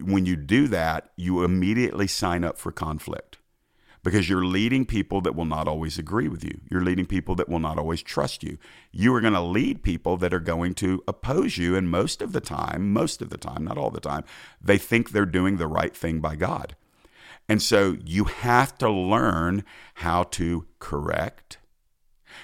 when 0.03 0.25
you 0.25 0.35
do 0.35 0.67
that 0.67 1.09
you 1.15 1.43
immediately 1.43 2.07
sign 2.07 2.43
up 2.43 2.57
for 2.57 2.71
conflict 2.71 3.39
because 4.03 4.29
you're 4.29 4.45
leading 4.45 4.85
people 4.85 5.21
that 5.21 5.35
will 5.35 5.45
not 5.45 5.67
always 5.67 5.97
agree 5.97 6.27
with 6.27 6.43
you. 6.43 6.61
You're 6.69 6.83
leading 6.83 7.05
people 7.05 7.35
that 7.35 7.49
will 7.49 7.59
not 7.59 7.77
always 7.77 8.01
trust 8.01 8.43
you. 8.43 8.57
You 8.91 9.13
are 9.15 9.21
going 9.21 9.33
to 9.33 9.41
lead 9.41 9.83
people 9.83 10.17
that 10.17 10.33
are 10.33 10.39
going 10.39 10.73
to 10.75 11.03
oppose 11.07 11.57
you. 11.57 11.75
And 11.75 11.89
most 11.89 12.21
of 12.21 12.31
the 12.31 12.41
time, 12.41 12.93
most 12.93 13.21
of 13.21 13.29
the 13.29 13.37
time, 13.37 13.65
not 13.65 13.77
all 13.77 13.89
the 13.89 13.99
time, 13.99 14.23
they 14.61 14.77
think 14.77 15.11
they're 15.11 15.25
doing 15.25 15.57
the 15.57 15.67
right 15.67 15.95
thing 15.95 16.21
by 16.21 16.35
God. 16.35 16.75
And 17.47 17.61
so 17.61 17.97
you 18.05 18.25
have 18.25 18.77
to 18.77 18.89
learn 18.89 19.63
how 19.95 20.23
to 20.23 20.65
correct. 20.77 21.57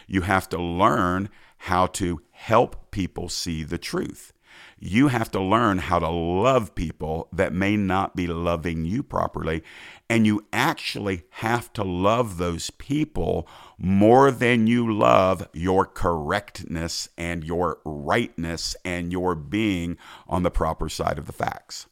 You 0.08 0.22
have 0.22 0.50
to 0.50 0.58
learn 0.58 1.30
how 1.58 1.88
to 1.88 2.22
help 2.32 2.92
people 2.92 3.30
see 3.30 3.64
the 3.64 3.78
truth 3.78 4.34
you 4.80 5.08
have 5.08 5.32
to 5.32 5.42
learn 5.42 5.78
how 5.80 6.00
to 6.00 6.10
love 6.10 6.76
people 6.76 7.28
that 7.32 7.54
may 7.54 7.78
not 7.78 8.16
be 8.16 8.28
loving 8.28 8.86
you 8.86 9.04
properly. 9.04 9.64
And 10.10 10.26
you 10.26 10.46
actually 10.52 11.24
have 11.32 11.72
to 11.74 11.84
love 11.84 12.38
those 12.38 12.70
people 12.70 13.48
more 13.78 14.32
than 14.32 14.68
you 14.68 14.92
love 14.92 15.48
your 15.54 15.86
correctness 15.86 17.10
and 17.18 17.44
your 17.44 17.80
rightness 17.86 18.76
and 18.84 19.12
your 19.12 19.36
being 19.36 19.98
on 20.28 20.44
the 20.44 20.52
proper 20.52 20.90
side 20.90 21.18
of 21.18 21.26
the 21.26 21.34
facts. 21.34 21.88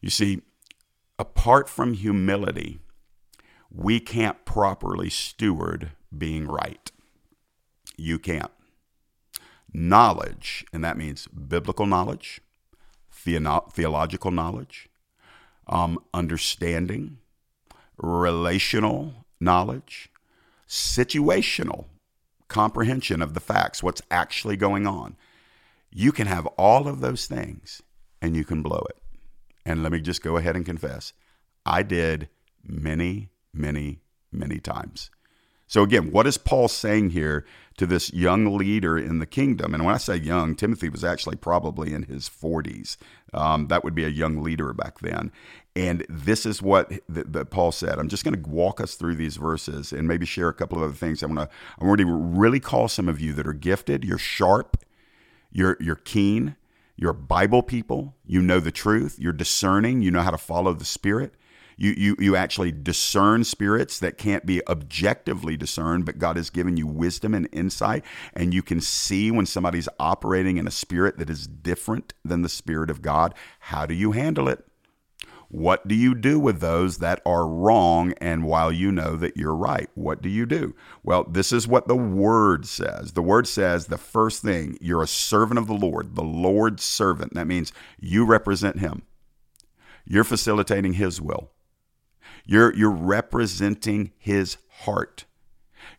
You 0.00 0.10
see, 0.10 0.42
apart 1.18 1.68
from 1.68 1.94
humility, 1.94 2.78
we 3.70 4.00
can't 4.00 4.44
properly 4.44 5.10
steward 5.10 5.92
being 6.16 6.46
right. 6.46 6.90
You 7.96 8.18
can't 8.18 8.50
knowledge, 9.72 10.64
and 10.72 10.84
that 10.84 10.98
means 10.98 11.26
biblical 11.28 11.86
knowledge, 11.86 12.40
theological 13.10 14.30
knowledge, 14.30 14.88
um, 15.66 15.98
understanding, 16.12 17.18
relational 17.96 19.26
knowledge, 19.40 20.10
situational 20.68 21.86
comprehension 22.48 23.22
of 23.22 23.34
the 23.34 23.40
facts, 23.40 23.82
what's 23.82 24.02
actually 24.10 24.56
going 24.56 24.86
on. 24.86 25.16
You 25.90 26.12
can 26.12 26.26
have 26.26 26.46
all 26.58 26.88
of 26.88 27.00
those 27.00 27.26
things 27.26 27.82
and 28.20 28.36
you 28.36 28.44
can 28.44 28.62
blow 28.62 28.84
it. 28.88 28.98
And 29.64 29.82
let 29.82 29.92
me 29.92 30.00
just 30.00 30.22
go 30.22 30.36
ahead 30.36 30.56
and 30.56 30.66
confess 30.66 31.12
I 31.64 31.82
did 31.82 32.28
many, 32.64 33.30
many, 33.54 34.00
many 34.32 34.58
times. 34.58 35.10
So, 35.72 35.82
again, 35.82 36.10
what 36.10 36.26
is 36.26 36.36
Paul 36.36 36.68
saying 36.68 37.10
here 37.10 37.46
to 37.78 37.86
this 37.86 38.12
young 38.12 38.58
leader 38.58 38.98
in 38.98 39.20
the 39.20 39.26
kingdom? 39.26 39.72
And 39.72 39.82
when 39.86 39.94
I 39.94 39.96
say 39.96 40.16
young, 40.16 40.54
Timothy 40.54 40.90
was 40.90 41.02
actually 41.02 41.36
probably 41.36 41.94
in 41.94 42.02
his 42.02 42.28
40s. 42.28 42.98
Um, 43.32 43.68
that 43.68 43.82
would 43.82 43.94
be 43.94 44.04
a 44.04 44.10
young 44.10 44.42
leader 44.42 44.74
back 44.74 44.98
then. 44.98 45.32
And 45.74 46.04
this 46.10 46.44
is 46.44 46.60
what 46.60 46.92
that 47.08 47.48
Paul 47.48 47.72
said. 47.72 47.98
I'm 47.98 48.10
just 48.10 48.22
going 48.22 48.34
to 48.34 48.50
walk 48.50 48.82
us 48.82 48.96
through 48.96 49.14
these 49.14 49.38
verses 49.38 49.94
and 49.94 50.06
maybe 50.06 50.26
share 50.26 50.50
a 50.50 50.52
couple 50.52 50.76
of 50.76 50.84
other 50.84 50.92
things. 50.92 51.22
I 51.22 51.26
want 51.26 51.38
to 51.38 51.48
I 51.80 51.86
want 51.86 52.00
to 52.00 52.04
really 52.04 52.60
call 52.60 52.86
some 52.88 53.08
of 53.08 53.18
you 53.18 53.32
that 53.32 53.46
are 53.46 53.54
gifted, 53.54 54.04
you're 54.04 54.18
sharp, 54.18 54.76
you're 55.50 55.78
you're 55.80 55.96
keen, 55.96 56.56
you're 56.96 57.14
Bible 57.14 57.62
people, 57.62 58.14
you 58.26 58.42
know 58.42 58.60
the 58.60 58.72
truth, 58.72 59.18
you're 59.18 59.32
discerning, 59.32 60.02
you 60.02 60.10
know 60.10 60.20
how 60.20 60.32
to 60.32 60.36
follow 60.36 60.74
the 60.74 60.84
Spirit 60.84 61.32
you, 61.76 61.94
you, 61.96 62.16
you 62.18 62.36
actually 62.36 62.72
discern 62.72 63.44
spirits 63.44 63.98
that 63.98 64.18
can't 64.18 64.46
be 64.46 64.66
objectively 64.68 65.56
discerned, 65.56 66.06
but 66.06 66.18
God 66.18 66.36
has 66.36 66.50
given 66.50 66.76
you 66.76 66.86
wisdom 66.86 67.34
and 67.34 67.48
insight, 67.52 68.04
and 68.34 68.52
you 68.54 68.62
can 68.62 68.80
see 68.80 69.30
when 69.30 69.46
somebody's 69.46 69.88
operating 69.98 70.56
in 70.56 70.66
a 70.66 70.70
spirit 70.70 71.18
that 71.18 71.30
is 71.30 71.46
different 71.46 72.14
than 72.24 72.42
the 72.42 72.48
Spirit 72.48 72.90
of 72.90 73.02
God. 73.02 73.34
How 73.60 73.86
do 73.86 73.94
you 73.94 74.12
handle 74.12 74.48
it? 74.48 74.64
What 75.52 75.86
do 75.86 75.94
you 75.94 76.14
do 76.14 76.40
with 76.40 76.60
those 76.60 76.96
that 76.98 77.20
are 77.26 77.46
wrong 77.46 78.14
and 78.22 78.44
while 78.44 78.72
you 78.72 78.90
know 78.90 79.16
that 79.16 79.36
you're 79.36 79.54
right? 79.54 79.90
What 79.94 80.22
do 80.22 80.30
you 80.30 80.46
do? 80.46 80.74
Well, 81.02 81.24
this 81.24 81.52
is 81.52 81.68
what 81.68 81.88
the 81.88 81.96
word 81.96 82.64
says. 82.64 83.12
The 83.12 83.20
word 83.20 83.46
says 83.46 83.86
the 83.86 83.98
first 83.98 84.40
thing, 84.40 84.78
you're 84.80 85.02
a 85.02 85.06
servant 85.06 85.58
of 85.58 85.66
the 85.66 85.74
Lord, 85.74 86.14
the 86.14 86.24
Lord's 86.24 86.82
servant. 86.84 87.34
That 87.34 87.46
means 87.46 87.70
you 88.00 88.24
represent 88.24 88.78
him. 88.78 89.02
You're 90.06 90.24
facilitating 90.24 90.94
his 90.94 91.20
will. 91.20 91.50
You're, 92.44 92.74
you're 92.74 92.90
representing 92.90 94.12
his 94.18 94.56
heart. 94.80 95.24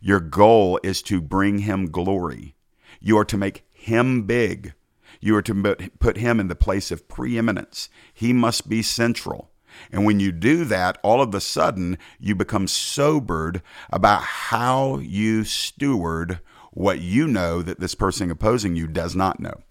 Your 0.00 0.20
goal 0.20 0.78
is 0.82 1.02
to 1.02 1.20
bring 1.20 1.60
him 1.60 1.90
glory. 1.90 2.54
You 3.00 3.18
are 3.18 3.24
to 3.24 3.36
make 3.36 3.64
him 3.72 4.22
big. 4.22 4.74
You 5.20 5.36
are 5.36 5.42
to 5.42 5.76
put 5.98 6.16
him 6.18 6.40
in 6.40 6.48
the 6.48 6.54
place 6.54 6.90
of 6.90 7.08
preeminence. 7.08 7.88
He 8.12 8.32
must 8.32 8.68
be 8.68 8.82
central. 8.82 9.50
And 9.90 10.04
when 10.04 10.20
you 10.20 10.32
do 10.32 10.64
that, 10.66 10.98
all 11.02 11.20
of 11.20 11.34
a 11.34 11.40
sudden, 11.40 11.98
you 12.20 12.34
become 12.34 12.66
sobered 12.66 13.62
about 13.90 14.22
how 14.22 14.98
you 14.98 15.44
steward 15.44 16.40
what 16.70 17.00
you 17.00 17.26
know 17.26 17.62
that 17.62 17.80
this 17.80 17.94
person 17.94 18.30
opposing 18.30 18.76
you 18.76 18.86
does 18.86 19.14
not 19.14 19.40
know. 19.40 19.62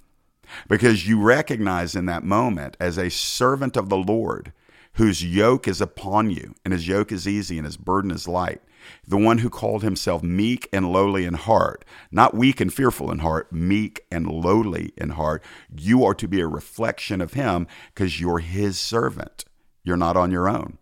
Because 0.68 1.08
you 1.08 1.22
recognize 1.22 1.96
in 1.96 2.06
that 2.06 2.24
moment, 2.24 2.78
as 2.80 2.98
a 2.98 3.10
servant 3.10 3.78
of 3.78 3.90
the 3.90 3.98
Lord, 3.98 4.54
whose 4.96 5.26
yoke 5.26 5.68
is 5.68 5.82
upon 5.82 6.30
you, 6.30 6.54
and 6.64 6.72
his 6.72 6.88
yoke 6.88 7.12
is 7.12 7.28
easy, 7.28 7.58
and 7.58 7.66
his 7.66 7.78
burden 7.78 8.12
is 8.12 8.28
light. 8.28 8.62
The 9.08 9.18
one 9.18 9.40
who 9.40 9.50
called 9.50 9.82
himself 9.82 10.22
meek 10.22 10.68
and 10.72 10.92
lowly 10.92 11.26
in 11.26 11.34
heart, 11.36 11.86
not 12.12 12.36
weak 12.36 12.62
and 12.62 12.72
fearful 12.72 13.10
in 13.12 13.20
heart, 13.20 13.52
meek 13.52 14.06
and 14.12 14.28
lowly 14.28 14.94
in 14.98 15.12
heart. 15.12 15.44
You 15.76 16.04
are 16.04 16.14
to 16.16 16.28
be 16.28 16.42
a 16.42 16.48
reflection 16.48 17.22
of 17.22 17.34
him 17.34 17.68
because 17.94 18.20
you're 18.20 18.40
his 18.40 18.80
servant. 18.80 19.46
You're 19.84 19.98
not 19.98 20.18
on 20.18 20.32
your 20.32 20.48
own. 20.48 20.78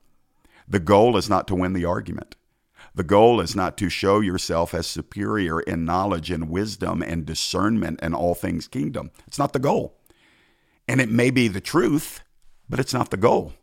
The 0.67 0.79
goal 0.79 1.15
is 1.15 1.29
not 1.29 1.47
to 1.47 1.55
win 1.55 1.73
the 1.73 1.85
argument. 1.85 2.35
The 2.93 3.03
goal 3.03 3.39
is 3.39 3.55
not 3.55 3.77
to 3.77 3.89
show 3.89 4.19
yourself 4.19 4.73
as 4.73 4.87
superior 4.87 5.61
in 5.61 5.85
knowledge 5.85 6.29
and 6.29 6.49
wisdom 6.49 7.01
and 7.01 7.25
discernment 7.25 7.99
and 8.01 8.13
all 8.13 8.35
things 8.35 8.67
kingdom. 8.67 9.11
It's 9.27 9.39
not 9.39 9.53
the 9.53 9.59
goal. 9.59 9.97
And 10.87 10.99
it 10.99 11.09
may 11.09 11.29
be 11.29 11.47
the 11.47 11.61
truth, 11.61 12.21
but 12.67 12.79
it's 12.79 12.93
not 12.93 13.11
the 13.11 13.17
goal 13.17 13.53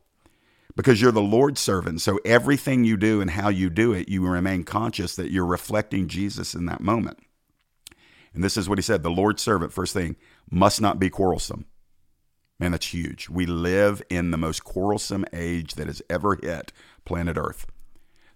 because 0.78 1.02
you're 1.02 1.10
the 1.10 1.20
Lord's 1.20 1.60
servant. 1.60 2.00
So 2.00 2.20
everything 2.24 2.84
you 2.84 2.96
do 2.96 3.20
and 3.20 3.32
how 3.32 3.48
you 3.48 3.68
do 3.68 3.92
it, 3.92 4.08
you 4.08 4.24
remain 4.24 4.62
conscious 4.62 5.16
that 5.16 5.32
you're 5.32 5.44
reflecting 5.44 6.06
Jesus 6.06 6.54
in 6.54 6.66
that 6.66 6.80
moment. 6.80 7.18
And 8.32 8.44
this 8.44 8.56
is 8.56 8.68
what 8.68 8.78
he 8.78 8.82
said 8.82 9.02
the 9.02 9.10
Lord's 9.10 9.42
servant, 9.42 9.72
first 9.72 9.92
thing, 9.92 10.14
must 10.48 10.80
not 10.80 11.00
be 11.00 11.10
quarrelsome. 11.10 11.64
Man, 12.60 12.70
that's 12.70 12.94
huge. 12.94 13.28
We 13.28 13.44
live 13.44 14.02
in 14.08 14.30
the 14.30 14.36
most 14.36 14.62
quarrelsome 14.62 15.24
age 15.32 15.74
that 15.74 15.88
has 15.88 16.00
ever 16.08 16.38
hit 16.40 16.72
planet 17.04 17.36
Earth. 17.36 17.66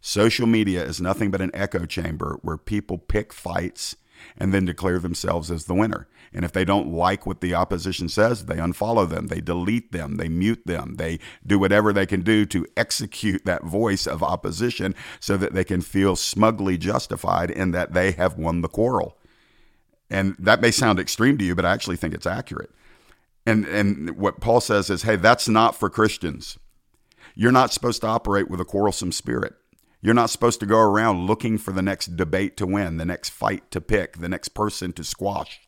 Social 0.00 0.48
media 0.48 0.82
is 0.82 1.00
nothing 1.00 1.30
but 1.30 1.40
an 1.40 1.52
echo 1.54 1.86
chamber 1.86 2.40
where 2.42 2.56
people 2.56 2.98
pick 2.98 3.32
fights 3.32 3.94
and 4.36 4.52
then 4.52 4.64
declare 4.64 4.98
themselves 4.98 5.48
as 5.48 5.66
the 5.66 5.74
winner. 5.74 6.08
And 6.34 6.44
if 6.44 6.52
they 6.52 6.64
don't 6.64 6.92
like 6.92 7.26
what 7.26 7.40
the 7.40 7.54
opposition 7.54 8.08
says, 8.08 8.46
they 8.46 8.56
unfollow 8.56 9.08
them, 9.08 9.26
they 9.26 9.40
delete 9.40 9.92
them, 9.92 10.16
they 10.16 10.28
mute 10.28 10.62
them, 10.66 10.96
they 10.96 11.18
do 11.46 11.58
whatever 11.58 11.92
they 11.92 12.06
can 12.06 12.22
do 12.22 12.46
to 12.46 12.66
execute 12.76 13.44
that 13.44 13.64
voice 13.64 14.06
of 14.06 14.22
opposition 14.22 14.94
so 15.20 15.36
that 15.36 15.52
they 15.52 15.64
can 15.64 15.82
feel 15.82 16.16
smugly 16.16 16.78
justified 16.78 17.50
in 17.50 17.72
that 17.72 17.92
they 17.92 18.12
have 18.12 18.38
won 18.38 18.62
the 18.62 18.68
quarrel. 18.68 19.18
And 20.10 20.36
that 20.38 20.60
may 20.60 20.70
sound 20.70 20.98
extreme 20.98 21.38
to 21.38 21.44
you, 21.44 21.54
but 21.54 21.64
I 21.64 21.72
actually 21.72 21.96
think 21.96 22.14
it's 22.14 22.26
accurate. 22.26 22.70
And 23.44 23.64
and 23.66 24.16
what 24.16 24.40
Paul 24.40 24.60
says 24.60 24.88
is, 24.90 25.02
hey, 25.02 25.16
that's 25.16 25.48
not 25.48 25.74
for 25.74 25.90
Christians. 25.90 26.58
You're 27.34 27.52
not 27.52 27.72
supposed 27.72 28.02
to 28.02 28.06
operate 28.06 28.50
with 28.50 28.60
a 28.60 28.64
quarrelsome 28.64 29.12
spirit. 29.12 29.54
You're 30.00 30.14
not 30.14 30.30
supposed 30.30 30.60
to 30.60 30.66
go 30.66 30.78
around 30.78 31.26
looking 31.26 31.58
for 31.58 31.72
the 31.72 31.82
next 31.82 32.16
debate 32.16 32.56
to 32.58 32.66
win, 32.66 32.96
the 32.96 33.04
next 33.04 33.30
fight 33.30 33.70
to 33.70 33.80
pick, 33.80 34.18
the 34.18 34.28
next 34.28 34.48
person 34.50 34.92
to 34.94 35.04
squash. 35.04 35.60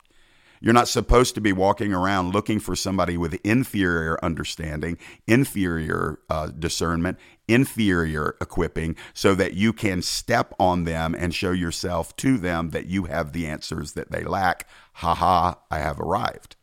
You're 0.65 0.73
not 0.73 0.87
supposed 0.87 1.35
to 1.35 1.41
be 1.41 1.53
walking 1.53 1.93
around 1.93 2.33
looking 2.33 2.59
for 2.59 2.75
somebody 2.75 3.17
with 3.17 3.39
inferior 3.43 4.17
understanding, 4.25 4.97
inferior 5.27 6.17
uh, 6.27 6.47
discernment, 6.47 7.19
inferior 7.47 8.35
equipping, 8.41 8.95
so 9.13 9.35
that 9.35 9.53
you 9.53 9.71
can 9.71 10.01
step 10.01 10.55
on 10.59 10.85
them 10.85 11.13
and 11.13 11.35
show 11.35 11.51
yourself 11.51 12.15
to 12.15 12.39
them 12.39 12.71
that 12.71 12.87
you 12.87 13.03
have 13.03 13.31
the 13.31 13.45
answers 13.45 13.91
that 13.91 14.09
they 14.09 14.23
lack. 14.23 14.67
Ha 14.93 15.13
ha, 15.13 15.59
I 15.69 15.77
have 15.77 15.99
arrived. 15.99 16.55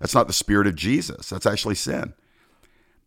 That's 0.00 0.16
not 0.16 0.26
the 0.26 0.32
spirit 0.32 0.66
of 0.66 0.74
Jesus. 0.74 1.30
That's 1.30 1.46
actually 1.46 1.76
sin. 1.76 2.14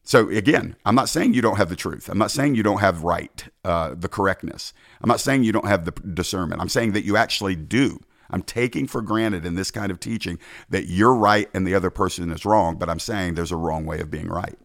So 0.03 0.29
again, 0.29 0.77
I'm 0.85 0.95
not 0.95 1.09
saying 1.09 1.33
you 1.33 1.41
don't 1.41 1.57
have 1.57 1.67
the 1.67 1.75
truth. 1.75 2.07
I'm 2.07 2.17
not 2.17 2.31
saying 2.31 2.55
you 2.55 2.63
don't 2.63 2.79
have 2.79 3.03
right, 3.03 3.43
uh, 3.65 3.95
the 3.95 4.07
correctness. 4.07 4.71
I'm 5.01 5.09
not 5.09 5.19
saying 5.19 5.43
you 5.43 5.51
don't 5.51 5.67
have 5.67 5.83
the 5.83 5.91
discernment. 5.91 6.61
I'm 6.61 6.69
saying 6.69 6.93
that 6.93 7.03
you 7.03 7.17
actually 7.17 7.57
do. 7.57 7.99
I'm 8.29 8.41
taking 8.41 8.87
for 8.87 9.01
granted 9.01 9.45
in 9.45 9.55
this 9.55 9.71
kind 9.71 9.91
of 9.91 9.99
teaching 9.99 10.39
that 10.69 10.87
you're 10.87 11.15
right 11.15 11.49
and 11.53 11.65
the 11.65 11.75
other 11.75 11.89
person 11.89 12.31
is 12.31 12.45
wrong, 12.45 12.77
but 12.77 12.89
I'm 12.89 12.99
saying 12.99 13.33
there's 13.33 13.51
a 13.51 13.57
wrong 13.57 13.85
way 13.85 13.99
of 13.99 14.11
being 14.11 14.27
right. 14.27 14.57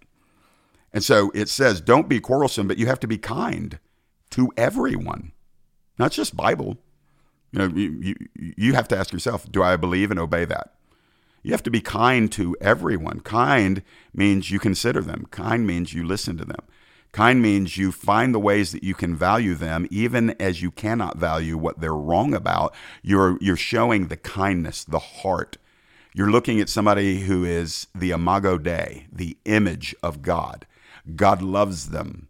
And 0.93 1.03
so 1.03 1.31
it 1.35 1.49
says, 1.49 1.81
don't 1.81 2.09
be 2.09 2.21
quarrelsome, 2.21 2.69
but 2.69 2.79
you 2.79 2.87
have 2.87 3.01
to 3.01 3.07
be 3.07 3.19
kind 3.19 3.79
to 4.31 4.51
everyone, 4.57 5.33
not 5.99 6.13
just 6.13 6.37
Bible. 6.37 6.79
You 7.51 7.59
know, 7.59 7.75
you, 7.75 7.99
you, 8.01 8.55
you 8.57 8.75
have 8.75 8.89
to 8.89 8.97
ask 8.97 9.13
yourself, 9.13 9.51
do 9.51 9.63
I 9.63 9.77
believe 9.77 10.11
and 10.11 10.21
obey 10.21 10.45
that? 10.47 10.75
You 11.43 11.53
have 11.53 11.63
to 11.65 11.71
be 11.71 11.81
kind 11.81 12.31
to 12.33 12.57
everyone. 12.61 13.21
Kind 13.21 13.83
means 14.15 14.51
you 14.51 14.59
consider 14.59 15.01
them, 15.01 15.27
kind 15.31 15.67
means 15.67 15.93
you 15.93 16.07
listen 16.07 16.37
to 16.39 16.45
them. 16.45 16.61
Kind 17.13 17.43
means 17.43 17.77
you 17.77 17.93
find 17.93 18.35
the 18.35 18.41
ways 18.41 18.73
that 18.73 18.83
you 18.83 18.95
can 18.95 19.15
value 19.15 19.55
them, 19.55 19.87
even 19.91 20.31
as 20.41 20.63
you 20.63 20.71
cannot 20.71 21.19
value 21.19 21.59
what 21.59 21.81
they're 21.81 21.95
wrong 21.95 22.33
about. 22.35 22.75
You're, 23.03 23.37
you're 23.41 23.57
showing 23.57 24.09
the 24.09 24.17
kindness, 24.17 24.83
the 24.85 24.99
heart. 24.99 25.59
You're 26.15 26.31
looking 26.31 26.61
at 26.61 26.71
somebody 26.71 27.21
who 27.21 27.45
is 27.45 27.87
the 27.95 28.13
imago 28.13 28.57
Dei, 28.57 29.07
the 29.13 29.37
image 29.45 29.95
of 30.03 30.23
God. 30.23 30.67
God 31.15 31.43
loves 31.43 31.91
them. 31.91 32.29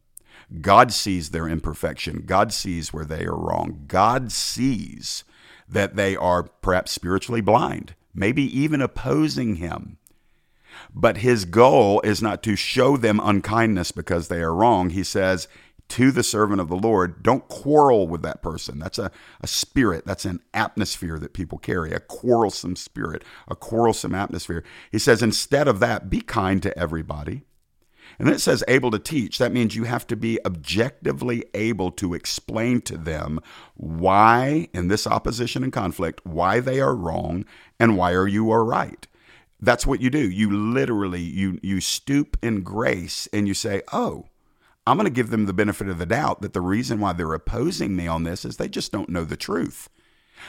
God 0.60 0.92
sees 0.92 1.30
their 1.30 1.48
imperfection. 1.48 2.24
God 2.26 2.52
sees 2.52 2.92
where 2.92 3.04
they 3.04 3.24
are 3.24 3.36
wrong. 3.36 3.84
God 3.86 4.32
sees 4.32 5.24
that 5.68 5.96
they 5.96 6.16
are 6.16 6.42
perhaps 6.42 6.92
spiritually 6.92 7.40
blind 7.40 7.94
maybe 8.14 8.42
even 8.58 8.80
opposing 8.80 9.56
him. 9.56 9.98
But 10.94 11.18
his 11.18 11.44
goal 11.44 12.00
is 12.02 12.22
not 12.22 12.42
to 12.44 12.56
show 12.56 12.96
them 12.96 13.20
unkindness 13.22 13.92
because 13.92 14.28
they 14.28 14.40
are 14.40 14.54
wrong. 14.54 14.90
He 14.90 15.04
says 15.04 15.48
to 15.88 16.10
the 16.10 16.22
servant 16.22 16.60
of 16.60 16.68
the 16.68 16.76
Lord, 16.76 17.22
don't 17.22 17.46
quarrel 17.48 18.08
with 18.08 18.22
that 18.22 18.42
person. 18.42 18.78
That's 18.78 18.98
a, 18.98 19.10
a 19.42 19.46
spirit, 19.46 20.06
that's 20.06 20.24
an 20.24 20.40
atmosphere 20.54 21.18
that 21.18 21.34
people 21.34 21.58
carry, 21.58 21.92
a 21.92 22.00
quarrelsome 22.00 22.76
spirit, 22.76 23.22
a 23.46 23.54
quarrelsome 23.54 24.14
atmosphere. 24.14 24.64
He 24.90 24.98
says, 24.98 25.22
instead 25.22 25.68
of 25.68 25.80
that, 25.80 26.08
be 26.08 26.22
kind 26.22 26.62
to 26.62 26.78
everybody. 26.78 27.42
And 28.18 28.26
then 28.26 28.34
it 28.34 28.40
says 28.40 28.64
able 28.68 28.90
to 28.90 28.98
teach. 28.98 29.38
That 29.38 29.52
means 29.52 29.74
you 29.74 29.84
have 29.84 30.06
to 30.06 30.16
be 30.16 30.38
objectively 30.46 31.44
able 31.54 31.90
to 31.92 32.14
explain 32.14 32.80
to 32.82 32.96
them 32.96 33.40
why, 33.74 34.68
in 34.72 34.88
this 34.88 35.06
opposition 35.06 35.62
and 35.62 35.72
conflict, 35.72 36.24
why 36.24 36.60
they 36.60 36.80
are 36.80 36.94
wrong 36.94 37.44
and 37.78 37.96
why 37.96 38.12
are 38.12 38.28
you 38.28 38.50
are 38.50 38.64
right. 38.64 39.06
That's 39.62 39.86
what 39.86 40.02
you 40.02 40.10
do. 40.10 40.28
You 40.28 40.50
literally 40.50 41.22
you 41.22 41.58
you 41.62 41.80
stoop 41.80 42.36
in 42.42 42.62
grace 42.62 43.28
and 43.32 43.48
you 43.48 43.54
say, 43.54 43.82
"Oh, 43.92 44.26
I'm 44.86 44.96
going 44.96 45.06
to 45.06 45.10
give 45.10 45.30
them 45.30 45.46
the 45.46 45.52
benefit 45.52 45.88
of 45.88 45.98
the 45.98 46.06
doubt 46.06 46.42
that 46.42 46.52
the 46.52 46.60
reason 46.60 46.98
why 46.98 47.12
they're 47.12 47.32
opposing 47.32 47.94
me 47.94 48.08
on 48.08 48.24
this 48.24 48.44
is 48.44 48.56
they 48.56 48.68
just 48.68 48.90
don't 48.90 49.08
know 49.08 49.24
the 49.24 49.36
truth. 49.36 49.88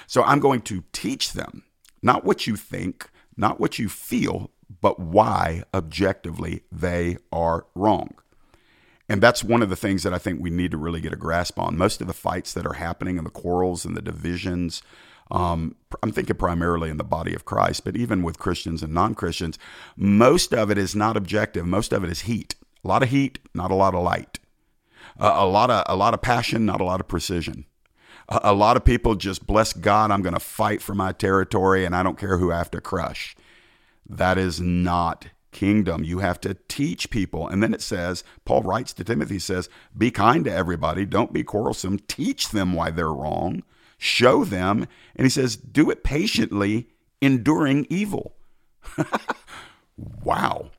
So 0.07 0.23
I'm 0.23 0.39
going 0.39 0.61
to 0.61 0.83
teach 0.91 1.33
them 1.33 1.63
not 2.01 2.25
what 2.25 2.47
you 2.47 2.55
think, 2.55 3.09
not 3.37 3.59
what 3.59 3.77
you 3.77 3.87
feel, 3.87 4.49
but 4.81 4.99
why 4.99 5.63
objectively 5.73 6.63
they 6.71 7.17
are 7.31 7.67
wrong. 7.75 8.15
And 9.07 9.21
that's 9.21 9.43
one 9.43 9.61
of 9.61 9.69
the 9.69 9.75
things 9.75 10.01
that 10.03 10.13
I 10.13 10.17
think 10.17 10.41
we 10.41 10.49
need 10.49 10.71
to 10.71 10.77
really 10.77 11.01
get 11.01 11.13
a 11.13 11.17
grasp 11.17 11.59
on. 11.59 11.77
Most 11.77 12.01
of 12.01 12.07
the 12.07 12.13
fights 12.13 12.53
that 12.53 12.65
are 12.65 12.73
happening 12.73 13.17
and 13.17 13.27
the 13.27 13.31
quarrels 13.31 13.85
and 13.85 13.95
the 13.95 14.01
divisions, 14.01 14.81
um, 15.31 15.75
I'm 16.01 16.11
thinking 16.11 16.35
primarily 16.35 16.89
in 16.89 16.97
the 16.97 17.03
body 17.03 17.33
of 17.33 17.45
Christ, 17.45 17.85
but 17.85 17.95
even 17.95 18.23
with 18.23 18.39
Christians 18.39 18.83
and 18.83 18.93
non 18.93 19.15
Christians, 19.15 19.57
most 19.95 20.53
of 20.53 20.69
it 20.69 20.77
is 20.77 20.95
not 20.95 21.17
objective. 21.17 21.65
Most 21.65 21.93
of 21.93 22.03
it 22.03 22.09
is 22.09 22.21
heat. 22.21 22.55
A 22.83 22.87
lot 22.87 23.03
of 23.03 23.09
heat, 23.09 23.39
not 23.53 23.71
a 23.71 23.75
lot 23.75 23.95
of 23.95 24.03
light. 24.03 24.39
Uh, 25.19 25.33
a 25.35 25.47
lot 25.47 25.69
of 25.69 25.83
a 25.87 25.95
lot 25.95 26.13
of 26.13 26.21
passion, 26.21 26.65
not 26.65 26.81
a 26.81 26.85
lot 26.85 26.99
of 26.99 27.07
precision. 27.07 27.65
A, 28.29 28.39
a 28.45 28.53
lot 28.53 28.77
of 28.77 28.85
people 28.85 29.15
just 29.15 29.45
bless 29.47 29.73
God. 29.73 30.11
I'm 30.11 30.21
going 30.21 30.33
to 30.33 30.39
fight 30.39 30.81
for 30.81 30.95
my 30.95 31.11
territory, 31.11 31.85
and 31.85 31.95
I 31.95 32.03
don't 32.03 32.17
care 32.17 32.37
who 32.37 32.51
I 32.51 32.57
have 32.57 32.71
to 32.71 32.81
crush. 32.81 33.35
That 34.07 34.37
is 34.37 34.59
not 34.59 35.27
kingdom. 35.53 36.03
You 36.03 36.19
have 36.19 36.41
to 36.41 36.57
teach 36.67 37.09
people. 37.09 37.47
And 37.47 37.63
then 37.63 37.73
it 37.73 37.81
says, 37.81 38.23
Paul 38.43 38.63
writes 38.63 38.91
to 38.93 39.03
Timothy, 39.03 39.39
says, 39.39 39.69
be 39.97 40.11
kind 40.11 40.43
to 40.45 40.51
everybody. 40.51 41.05
Don't 41.05 41.31
be 41.31 41.43
quarrelsome. 41.43 41.99
Teach 41.99 42.49
them 42.49 42.73
why 42.73 42.91
they're 42.91 43.13
wrong. 43.13 43.63
Show 44.03 44.43
them. 44.43 44.85
And 45.15 45.25
he 45.25 45.29
says, 45.29 45.55
do 45.55 45.89
it 45.89 46.03
patiently, 46.03 46.89
enduring 47.21 47.87
evil. 47.89 48.35
wow. 49.97 50.71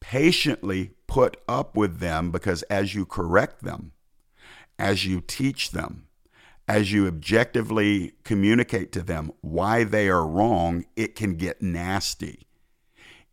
Patiently 0.00 0.92
put 1.06 1.36
up 1.46 1.76
with 1.76 1.98
them 1.98 2.30
because 2.30 2.62
as 2.64 2.94
you 2.94 3.04
correct 3.04 3.62
them, 3.62 3.92
as 4.78 5.04
you 5.04 5.20
teach 5.20 5.72
them, 5.72 6.06
as 6.66 6.90
you 6.90 7.06
objectively 7.06 8.14
communicate 8.24 8.92
to 8.92 9.02
them 9.02 9.30
why 9.42 9.84
they 9.84 10.08
are 10.08 10.26
wrong, 10.26 10.86
it 10.96 11.14
can 11.14 11.34
get 11.34 11.60
nasty. 11.60 12.46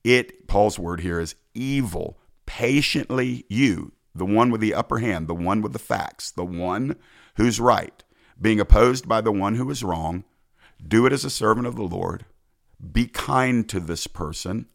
It, 0.03 0.45
Paul's 0.45 0.77
word 0.77 0.99
here 0.99 1.21
is 1.21 1.35
evil. 1.53 2.19
Patiently, 2.45 3.45
you, 3.47 3.93
the 4.13 4.25
one 4.25 4.51
with 4.51 4.59
the 4.59 4.73
upper 4.73 4.97
hand, 4.97 5.29
the 5.29 5.33
one 5.33 5.61
with 5.61 5.71
the 5.71 5.79
facts, 5.79 6.31
the 6.31 6.43
one 6.43 6.97
who's 7.37 7.61
right, 7.61 8.03
being 8.39 8.59
opposed 8.59 9.07
by 9.07 9.21
the 9.21 9.31
one 9.31 9.55
who 9.55 9.69
is 9.69 9.83
wrong, 9.83 10.23
do 10.85 11.05
it 11.05 11.13
as 11.13 11.25
a 11.25 11.29
servant 11.29 11.67
of 11.67 11.75
the 11.75 11.83
Lord. 11.83 12.25
Be 12.91 13.07
kind 13.07 13.67
to 13.69 13.79
this 13.79 14.07
person. 14.07 14.67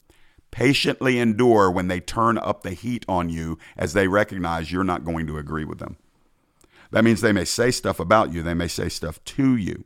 Patiently 0.51 1.19
endure 1.19 1.71
when 1.71 1.89
they 1.89 2.01
turn 2.01 2.37
up 2.39 2.63
the 2.63 2.73
heat 2.73 3.05
on 3.09 3.29
you 3.29 3.59
as 3.77 3.93
they 3.93 4.09
recognize 4.09 4.73
you're 4.73 4.83
not 4.83 5.05
going 5.05 5.27
to 5.27 5.39
agree 5.39 5.65
with 5.65 5.79
them. 5.79 5.97
That 6.91 7.05
means 7.05 7.21
they 7.21 7.33
may 7.33 7.45
say 7.45 7.71
stuff 7.71 8.01
about 8.01 8.33
you, 8.33 8.43
they 8.43 8.55
may 8.55 8.67
say 8.67 8.89
stuff 8.89 9.23
to 9.25 9.57
you, 9.57 9.85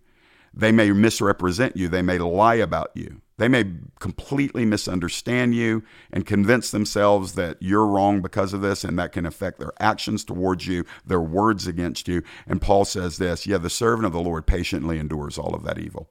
they 0.55 0.73
may 0.73 0.91
misrepresent 0.91 1.77
you, 1.77 1.89
they 1.89 2.01
may 2.01 2.19
lie 2.19 2.55
about 2.55 2.93
you, 2.95 3.21
they 3.37 3.49
may 3.49 3.64
completely 3.99 4.64
misunderstand 4.64 5.55
you 5.55 5.83
and 6.12 6.25
convince 6.25 6.70
themselves 6.70 7.33
that 7.33 7.57
you're 7.61 7.87
wrong 7.87 8.23
because 8.23 8.53
of 8.53 8.61
this, 8.61 8.85
and 8.85 8.99
that 8.99 9.12
can 9.12 9.27
affect 9.27 9.59
their 9.59 9.73
actions 9.81 10.25
towards 10.25 10.66
you, 10.66 10.85
their 11.05 11.20
words 11.20 11.66
against 11.66 12.07
you. 12.07 12.23
And 12.47 12.62
Paul 12.62 12.85
says 12.85 13.18
this 13.18 13.47
yeah, 13.47 13.59
the 13.59 13.70
servant 13.70 14.07
of 14.07 14.12
the 14.12 14.20
Lord 14.20 14.47
patiently 14.47 14.99
endures 14.99 15.38
all 15.38 15.55
of 15.55 15.64
that 15.64 15.79
evil. 15.79 16.09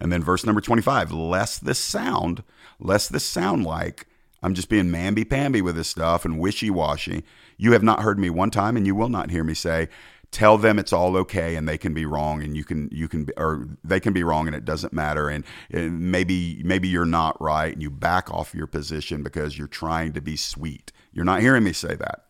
And 0.00 0.12
then 0.12 0.22
verse 0.22 0.44
number 0.44 0.60
25, 0.60 1.12
lest 1.12 1.64
this 1.64 1.78
sound, 1.78 2.42
lest 2.78 3.12
this 3.12 3.24
sound 3.24 3.64
like 3.64 4.06
I'm 4.42 4.54
just 4.54 4.68
being 4.68 4.86
mamby 4.86 5.28
pamby 5.28 5.60
with 5.60 5.76
this 5.76 5.88
stuff 5.88 6.24
and 6.24 6.38
wishy 6.38 6.70
washy. 6.70 7.24
You 7.56 7.72
have 7.72 7.82
not 7.82 8.02
heard 8.02 8.18
me 8.18 8.30
one 8.30 8.50
time, 8.50 8.76
and 8.76 8.86
you 8.86 8.94
will 8.94 9.08
not 9.08 9.30
hear 9.30 9.42
me 9.42 9.54
say, 9.54 9.88
tell 10.30 10.58
them 10.58 10.78
it's 10.78 10.92
all 10.92 11.16
okay 11.16 11.56
and 11.56 11.68
they 11.68 11.78
can 11.78 11.94
be 11.94 12.04
wrong 12.04 12.42
and 12.42 12.56
you 12.56 12.64
can 12.64 12.88
you 12.92 13.08
can 13.08 13.26
or 13.36 13.68
they 13.82 14.00
can 14.00 14.12
be 14.12 14.22
wrong 14.22 14.46
and 14.46 14.54
it 14.54 14.64
doesn't 14.64 14.92
matter. 14.92 15.28
And, 15.28 15.44
maybe 15.70 16.62
maybe 16.64 16.88
you're 16.88 17.04
not 17.04 17.40
right 17.40 17.72
and 17.72 17.82
you 17.82 17.90
back 17.90 18.30
off 18.30 18.54
your 18.54 18.66
position 18.66 19.22
because 19.22 19.56
you're 19.56 19.66
trying 19.66 20.12
to 20.12 20.20
be 20.20 20.36
sweet. 20.36 20.92
You're 21.12 21.24
not 21.24 21.40
hearing 21.40 21.64
me 21.64 21.72
say 21.72 21.94
that. 21.96 22.24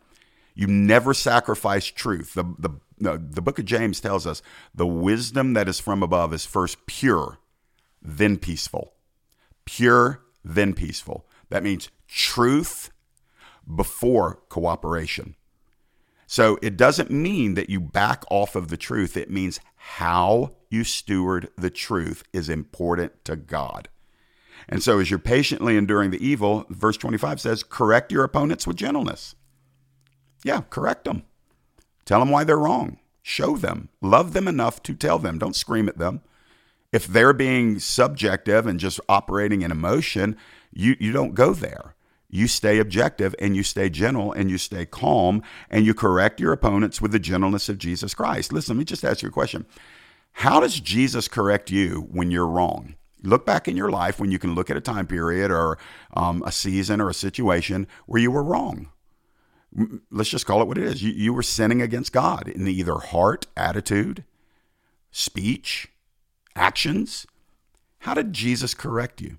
You 0.54 0.66
never 0.66 1.14
sacrifice 1.14 1.86
truth. 1.86 2.34
The 2.34 2.44
the 2.58 2.70
the 3.00 3.42
book 3.42 3.58
of 3.58 3.64
James 3.64 4.00
tells 4.00 4.26
us 4.26 4.42
the 4.74 4.86
wisdom 4.86 5.52
that 5.52 5.68
is 5.68 5.78
from 5.78 6.02
above 6.02 6.34
is 6.34 6.44
first 6.44 6.86
pure 6.86 7.38
then 8.02 8.36
peaceful. 8.36 8.94
Pure 9.64 10.22
then 10.44 10.74
peaceful. 10.74 11.26
That 11.50 11.62
means 11.62 11.90
truth 12.06 12.90
before 13.74 14.40
cooperation. 14.48 15.34
So 16.30 16.58
it 16.60 16.76
doesn't 16.76 17.10
mean 17.10 17.54
that 17.54 17.70
you 17.70 17.80
back 17.80 18.22
off 18.30 18.54
of 18.54 18.68
the 18.68 18.76
truth. 18.76 19.16
It 19.16 19.30
means 19.30 19.60
how 19.76 20.56
you 20.68 20.84
steward 20.84 21.48
the 21.56 21.70
truth 21.70 22.22
is 22.34 22.50
important 22.50 23.24
to 23.24 23.34
God. 23.34 23.88
And 24.68 24.82
so 24.82 24.98
as 24.98 25.08
you're 25.08 25.18
patiently 25.18 25.78
enduring 25.78 26.10
the 26.10 26.24
evil, 26.24 26.66
verse 26.68 26.98
25 26.98 27.40
says, 27.40 27.62
correct 27.62 28.12
your 28.12 28.24
opponents 28.24 28.66
with 28.66 28.76
gentleness. 28.76 29.36
Yeah, 30.44 30.60
correct 30.68 31.06
them. 31.06 31.22
Tell 32.04 32.20
them 32.20 32.28
why 32.28 32.44
they're 32.44 32.58
wrong. 32.58 32.98
Show 33.22 33.56
them. 33.56 33.88
Love 34.02 34.34
them 34.34 34.46
enough 34.46 34.82
to 34.82 34.94
tell 34.94 35.18
them. 35.18 35.38
Don't 35.38 35.56
scream 35.56 35.88
at 35.88 35.96
them. 35.96 36.20
If 36.92 37.06
they're 37.06 37.32
being 37.32 37.78
subjective 37.78 38.66
and 38.66 38.78
just 38.78 39.00
operating 39.08 39.62
in 39.62 39.72
emotion, 39.72 40.36
you, 40.74 40.94
you 41.00 41.10
don't 41.10 41.34
go 41.34 41.54
there 41.54 41.94
you 42.30 42.46
stay 42.46 42.78
objective 42.78 43.34
and 43.38 43.56
you 43.56 43.62
stay 43.62 43.88
gentle 43.88 44.32
and 44.32 44.50
you 44.50 44.58
stay 44.58 44.84
calm 44.84 45.42
and 45.70 45.86
you 45.86 45.94
correct 45.94 46.40
your 46.40 46.52
opponents 46.52 47.00
with 47.00 47.12
the 47.12 47.18
gentleness 47.18 47.68
of 47.68 47.78
Jesus 47.78 48.14
Christ. 48.14 48.52
Listen, 48.52 48.76
let 48.76 48.80
me 48.80 48.84
just 48.84 49.04
ask 49.04 49.22
you 49.22 49.28
a 49.28 49.32
question. 49.32 49.64
How 50.32 50.60
does 50.60 50.78
Jesus 50.78 51.26
correct 51.26 51.70
you 51.70 52.06
when 52.10 52.30
you're 52.30 52.46
wrong? 52.46 52.94
Look 53.22 53.44
back 53.44 53.66
in 53.66 53.76
your 53.76 53.90
life 53.90 54.20
when 54.20 54.30
you 54.30 54.38
can 54.38 54.54
look 54.54 54.70
at 54.70 54.76
a 54.76 54.80
time 54.80 55.06
period 55.06 55.50
or 55.50 55.78
um, 56.14 56.42
a 56.46 56.52
season 56.52 57.00
or 57.00 57.08
a 57.08 57.14
situation 57.14 57.88
where 58.06 58.20
you 58.20 58.30
were 58.30 58.44
wrong. 58.44 58.90
Let's 60.10 60.30
just 60.30 60.46
call 60.46 60.62
it 60.62 60.68
what 60.68 60.78
it 60.78 60.84
is. 60.84 61.02
You, 61.02 61.12
you 61.12 61.32
were 61.32 61.42
sinning 61.42 61.82
against 61.82 62.12
God 62.12 62.46
in 62.46 62.66
either 62.66 62.98
heart, 62.98 63.46
attitude, 63.56 64.24
speech, 65.10 65.88
actions. 66.54 67.26
How 68.00 68.14
did 68.14 68.32
Jesus 68.32 68.74
correct 68.74 69.20
you? 69.20 69.38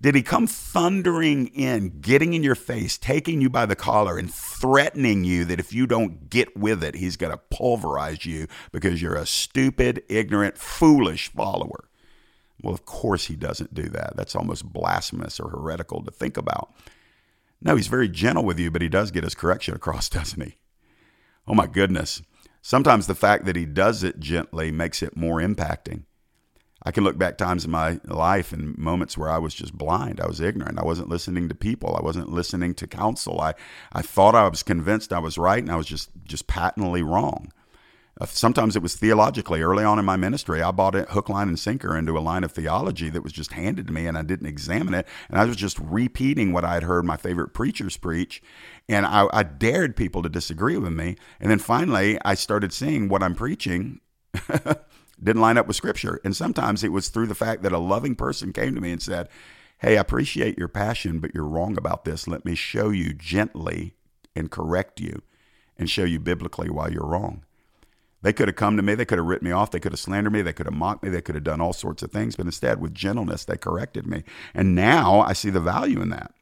Did 0.00 0.14
he 0.14 0.22
come 0.22 0.46
thundering 0.46 1.46
in, 1.48 2.00
getting 2.00 2.34
in 2.34 2.42
your 2.42 2.54
face, 2.54 2.98
taking 2.98 3.40
you 3.40 3.48
by 3.48 3.64
the 3.64 3.74
collar, 3.74 4.18
and 4.18 4.32
threatening 4.32 5.24
you 5.24 5.44
that 5.46 5.58
if 5.58 5.72
you 5.72 5.86
don't 5.86 6.28
get 6.28 6.54
with 6.56 6.84
it, 6.84 6.96
he's 6.96 7.16
going 7.16 7.32
to 7.32 7.38
pulverize 7.50 8.26
you 8.26 8.46
because 8.72 9.00
you're 9.00 9.14
a 9.14 9.26
stupid, 9.26 10.02
ignorant, 10.08 10.58
foolish 10.58 11.28
follower? 11.32 11.88
Well, 12.62 12.74
of 12.74 12.84
course 12.84 13.26
he 13.26 13.36
doesn't 13.36 13.74
do 13.74 13.88
that. 13.90 14.16
That's 14.16 14.36
almost 14.36 14.70
blasphemous 14.70 15.40
or 15.40 15.50
heretical 15.50 16.02
to 16.04 16.10
think 16.10 16.36
about. 16.36 16.74
No, 17.62 17.76
he's 17.76 17.86
very 17.88 18.08
gentle 18.08 18.44
with 18.44 18.58
you, 18.58 18.70
but 18.70 18.82
he 18.82 18.88
does 18.88 19.10
get 19.10 19.24
his 19.24 19.34
correction 19.34 19.74
across, 19.74 20.08
doesn't 20.10 20.42
he? 20.42 20.56
Oh 21.48 21.54
my 21.54 21.66
goodness. 21.66 22.22
Sometimes 22.60 23.06
the 23.06 23.14
fact 23.14 23.44
that 23.44 23.56
he 23.56 23.64
does 23.64 24.02
it 24.02 24.20
gently 24.20 24.70
makes 24.70 25.02
it 25.02 25.16
more 25.16 25.40
impacting. 25.40 26.02
I 26.86 26.92
can 26.92 27.02
look 27.02 27.18
back 27.18 27.36
times 27.36 27.64
in 27.64 27.72
my 27.72 27.98
life 28.04 28.52
and 28.52 28.78
moments 28.78 29.18
where 29.18 29.28
I 29.28 29.38
was 29.38 29.52
just 29.52 29.76
blind. 29.76 30.20
I 30.20 30.28
was 30.28 30.40
ignorant. 30.40 30.78
I 30.78 30.84
wasn't 30.84 31.08
listening 31.08 31.48
to 31.48 31.54
people. 31.56 31.96
I 31.96 32.00
wasn't 32.00 32.30
listening 32.30 32.74
to 32.74 32.86
counsel. 32.86 33.40
I, 33.40 33.54
I 33.92 34.02
thought 34.02 34.36
I 34.36 34.48
was 34.48 34.62
convinced 34.62 35.12
I 35.12 35.18
was 35.18 35.36
right 35.36 35.58
and 35.58 35.72
I 35.72 35.76
was 35.76 35.88
just, 35.88 36.10
just 36.24 36.46
patently 36.46 37.02
wrong. 37.02 37.50
Uh, 38.20 38.26
sometimes 38.26 38.76
it 38.76 38.82
was 38.82 38.94
theologically. 38.94 39.62
Early 39.62 39.82
on 39.82 39.98
in 39.98 40.04
my 40.04 40.16
ministry, 40.16 40.62
I 40.62 40.70
bought 40.70 40.94
it 40.94 41.10
hook, 41.10 41.28
line, 41.28 41.48
and 41.48 41.58
sinker 41.58 41.96
into 41.96 42.16
a 42.16 42.20
line 42.20 42.44
of 42.44 42.52
theology 42.52 43.10
that 43.10 43.24
was 43.24 43.32
just 43.32 43.52
handed 43.52 43.88
to 43.88 43.92
me, 43.92 44.06
and 44.06 44.16
I 44.16 44.22
didn't 44.22 44.46
examine 44.46 44.94
it. 44.94 45.08
And 45.28 45.40
I 45.40 45.44
was 45.44 45.56
just 45.56 45.80
repeating 45.80 46.52
what 46.52 46.64
I 46.64 46.74
had 46.74 46.84
heard 46.84 47.04
my 47.04 47.16
favorite 47.16 47.48
preachers 47.48 47.96
preach. 47.96 48.40
And 48.88 49.04
I, 49.04 49.26
I 49.32 49.42
dared 49.42 49.96
people 49.96 50.22
to 50.22 50.28
disagree 50.28 50.78
with 50.78 50.92
me. 50.92 51.16
And 51.40 51.50
then 51.50 51.58
finally, 51.58 52.16
I 52.24 52.36
started 52.36 52.72
seeing 52.72 53.08
what 53.08 53.24
I'm 53.24 53.34
preaching 53.34 54.00
didn't 55.22 55.42
line 55.42 55.58
up 55.58 55.66
with 55.66 55.76
Scripture. 55.76 56.20
And 56.24 56.36
sometimes 56.36 56.84
it 56.84 56.92
was 56.92 57.08
through 57.08 57.26
the 57.26 57.34
fact 57.34 57.62
that 57.62 57.72
a 57.72 57.78
loving 57.78 58.14
person 58.14 58.52
came 58.52 58.74
to 58.74 58.80
me 58.80 58.92
and 58.92 59.02
said, 59.02 59.28
Hey, 59.78 59.98
I 59.98 60.00
appreciate 60.00 60.58
your 60.58 60.68
passion, 60.68 61.18
but 61.18 61.34
you're 61.34 61.44
wrong 61.44 61.76
about 61.76 62.04
this. 62.04 62.26
Let 62.26 62.44
me 62.44 62.54
show 62.54 62.88
you 62.90 63.12
gently 63.12 63.94
and 64.34 64.50
correct 64.50 65.00
you 65.00 65.22
and 65.78 65.90
show 65.90 66.04
you 66.04 66.18
biblically 66.18 66.70
why 66.70 66.88
you're 66.88 67.06
wrong. 67.06 67.44
They 68.22 68.32
could 68.32 68.48
have 68.48 68.56
come 68.56 68.76
to 68.76 68.82
me, 68.82 68.94
they 68.94 69.04
could 69.04 69.18
have 69.18 69.26
written 69.26 69.46
me 69.46 69.52
off, 69.52 69.70
they 69.70 69.78
could 69.78 69.92
have 69.92 70.00
slandered 70.00 70.32
me, 70.32 70.42
they 70.42 70.52
could 70.52 70.66
have 70.66 70.74
mocked 70.74 71.04
me, 71.04 71.10
they 71.10 71.20
could 71.20 71.34
have 71.34 71.44
done 71.44 71.60
all 71.60 71.72
sorts 71.72 72.02
of 72.02 72.10
things, 72.10 72.34
but 72.34 72.46
instead, 72.46 72.80
with 72.80 72.94
gentleness, 72.94 73.44
they 73.44 73.56
corrected 73.56 74.06
me. 74.06 74.24
And 74.54 74.74
now 74.74 75.20
I 75.20 75.32
see 75.32 75.50
the 75.50 75.60
value 75.60 76.00
in 76.00 76.08
that. 76.08 76.32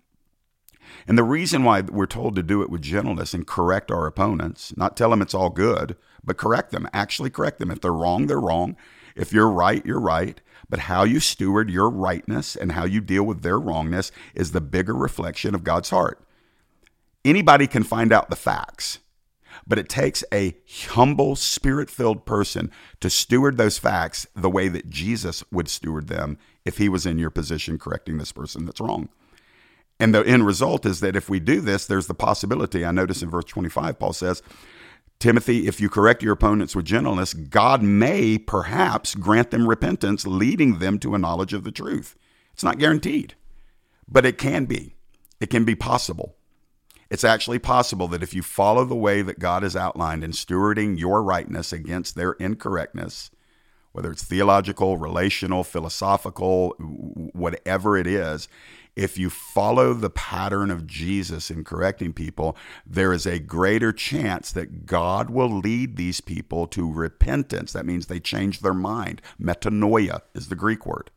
And 1.07 1.19
the 1.19 1.25
reason 1.25 1.65
why 1.65 1.81
we're 1.81 2.07
told 2.07 2.37
to 2.37 2.43
do 2.43 2.63
it 2.63 2.71
with 2.71 2.83
gentleness 2.83 3.35
and 3.35 3.47
correct 3.47 3.91
our 3.91 4.07
opponents, 4.07 4.77
not 4.77 4.97
tell 4.97 5.11
them 5.11 5.23
it's 5.23 5.35
all 5.35 5.51
good, 5.51 5.97
but 6.25 6.37
correct 6.37 6.71
them, 6.71 6.89
actually 6.93 7.31
correct 7.31 7.59
them. 7.59 7.71
If 7.71 7.81
they're 7.81 7.93
wrong, 7.93 8.27
they're 8.27 8.41
wrong. 8.41 8.77
If 9.17 9.33
you're 9.33 9.51
right, 9.51 9.85
you're 9.85 10.01
right. 10.01 10.41
But 10.69 10.81
how 10.81 11.05
you 11.05 11.21
steward 11.21 11.71
your 11.71 11.91
rightness 11.91 12.57
and 12.57 12.73
how 12.73 12.85
you 12.85 13.01
deal 13.01 13.25
with 13.25 13.43
their 13.43 13.59
wrongness 13.59 14.11
is 14.35 14.53
the 14.53 14.61
bigger 14.61 14.95
reflection 14.95 15.55
of 15.55 15.65
God's 15.65 15.91
heart. 15.91 16.27
Anybody 17.25 17.67
can 17.67 17.85
find 17.85 18.13
out 18.13 18.31
the 18.31 18.37
facts. 18.37 18.99
But 19.67 19.79
it 19.79 19.89
takes 19.89 20.25
a 20.33 20.57
humble, 20.91 21.37
spirit 21.37 21.89
filled 21.89 22.27
person 22.27 22.71
to 23.01 23.09
steward 23.09 23.57
those 23.57 23.79
facts 23.79 24.27
the 24.35 24.51
way 24.51 24.69
that 24.69 24.91
Jesus 24.91 25.45
would 25.51 25.69
steward 25.69 26.09
them 26.09 26.39
if 26.65 26.79
he 26.79 26.89
was 26.89 27.07
in 27.07 27.19
your 27.19 27.31
position 27.31 27.79
correcting 27.79 28.19
this 28.19 28.33
person 28.33 28.67
that's 28.67 28.81
wrong. 28.81 29.09
And 30.01 30.15
the 30.15 30.27
end 30.27 30.47
result 30.47 30.87
is 30.87 31.01
that 31.01 31.17
if 31.17 31.29
we 31.29 31.41
do 31.41 31.61
this, 31.61 31.87
there's 31.87 32.09
the 32.09 32.15
possibility. 32.15 32.85
I 32.85 32.91
notice 32.91 33.23
in 33.23 33.31
verse 33.31 33.45
25, 33.45 33.99
Paul 33.99 34.13
says, 34.13 34.43
Timothy, 35.21 35.67
if 35.67 35.81
you 35.81 35.89
correct 35.89 36.23
your 36.23 36.33
opponents 36.33 36.75
with 36.75 36.85
gentleness, 36.85 37.33
God 37.33 37.83
may 37.83 38.37
perhaps 38.37 39.15
grant 39.15 39.51
them 39.51 39.69
repentance, 39.69 40.27
leading 40.27 40.81
them 40.81 40.99
to 40.99 41.15
a 41.15 41.19
knowledge 41.19 41.53
of 41.53 41.65
the 41.65 41.73
truth. 41.73 42.17
It's 42.53 42.65
not 42.65 42.79
guaranteed, 42.79 43.35
but 44.09 44.27
it 44.27 44.37
can 44.37 44.65
be. 44.65 44.95
It 45.41 45.51
can 45.51 45.65
be 45.65 45.75
possible. 45.75 46.37
It's 47.11 47.25
actually 47.25 47.59
possible 47.59 48.09
that 48.09 48.23
if 48.23 48.35
you 48.35 48.43
follow 48.43 48.85
the 48.85 48.95
way 48.97 49.23
that 49.23 49.39
God 49.39 49.63
has 49.63 49.77
outlined 49.77 50.25
in 50.25 50.33
stewarding 50.33 50.99
your 50.99 51.23
rightness 51.23 51.73
against 51.73 52.17
their 52.17 52.33
incorrectness, 52.33 53.31
whether 53.93 54.11
it's 54.11 54.25
theological, 54.25 54.99
relational, 54.99 55.63
philosophical, 55.63 56.71
whatever 57.33 57.97
it 57.97 58.09
is, 58.09 58.49
if 58.97 59.19
you 59.19 59.31
follow 59.31 59.93
the 59.93 60.11
pattern 60.11 60.71
of 60.71 60.87
Jesus 60.87 61.51
in 61.51 61.65
correcting 61.65 62.13
people, 62.13 62.57
there 62.87 63.13
is 63.13 63.27
a 63.27 63.39
greater 63.39 63.93
chance 63.93 64.53
that 64.53 64.87
God 64.87 65.31
will 65.31 65.49
lead 65.49 65.97
these 65.97 66.21
people 66.21 66.67
to 66.69 66.93
repentance. 66.93 67.73
That 67.73 67.87
means 67.87 68.07
they 68.07 68.21
change 68.21 68.61
their 68.61 68.75
mind. 68.75 69.21
Metanoia 69.41 70.21
is 70.35 70.49
the 70.49 70.57
Greek 70.57 70.87
word 70.87 71.11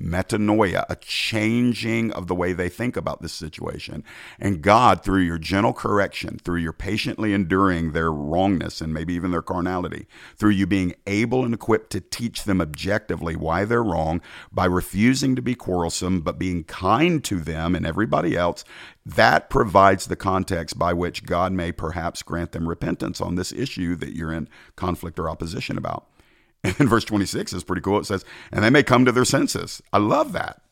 metanoia, 0.00 0.84
a 0.88 0.96
changing 0.96 2.10
of 2.12 2.26
the 2.26 2.34
way 2.34 2.52
they 2.52 2.68
think 2.68 2.96
about 2.96 3.22
this 3.22 3.32
situation. 3.32 4.02
And 4.40 4.62
God, 4.62 5.02
through 5.02 5.22
your 5.22 5.38
gentle 5.38 5.72
correction, 5.72 6.38
through 6.38 6.60
your 6.60 6.72
patiently 6.72 7.32
enduring 7.32 7.92
their 7.92 8.12
wrongness 8.12 8.80
and 8.80 8.92
maybe 8.92 9.14
even 9.14 9.30
their 9.30 9.42
carnality, 9.42 10.06
through 10.36 10.50
you 10.50 10.66
being 10.66 10.94
able 11.06 11.44
and 11.44 11.54
equipped 11.54 11.90
to 11.90 12.00
teach 12.00 12.44
them 12.44 12.60
objectively 12.60 13.36
why 13.36 13.64
they're 13.64 13.84
wrong, 13.84 14.20
by 14.52 14.64
refusing 14.64 15.36
to 15.36 15.42
be 15.42 15.54
quarrelsome, 15.54 16.20
but 16.20 16.38
being 16.38 16.64
kind 16.64 17.22
to 17.24 17.38
them 17.38 17.74
and 17.74 17.86
everybody 17.86 18.36
else, 18.36 18.64
that 19.06 19.50
provides 19.50 20.06
the 20.06 20.16
context 20.16 20.78
by 20.78 20.92
which 20.92 21.24
God 21.24 21.52
may 21.52 21.70
perhaps 21.72 22.22
grant 22.22 22.52
them 22.52 22.68
repentance 22.68 23.20
on 23.20 23.34
this 23.36 23.52
issue 23.52 23.94
that 23.96 24.14
you're 24.14 24.32
in 24.32 24.48
conflict 24.76 25.18
or 25.18 25.28
opposition 25.28 25.78
about. 25.78 26.06
And 26.78 26.88
verse 26.88 27.04
26 27.04 27.52
is 27.52 27.62
pretty 27.62 27.82
cool. 27.82 27.98
It 27.98 28.06
says, 28.06 28.24
and 28.50 28.64
they 28.64 28.70
may 28.70 28.82
come 28.82 29.04
to 29.04 29.12
their 29.12 29.26
senses. 29.26 29.82
I 29.92 29.98
love 29.98 30.32
that. 30.32 30.62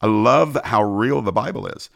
I 0.00 0.06
love 0.06 0.58
how 0.64 0.82
real 0.82 1.22
the 1.22 1.32
Bible 1.32 1.66
is. 1.66 1.88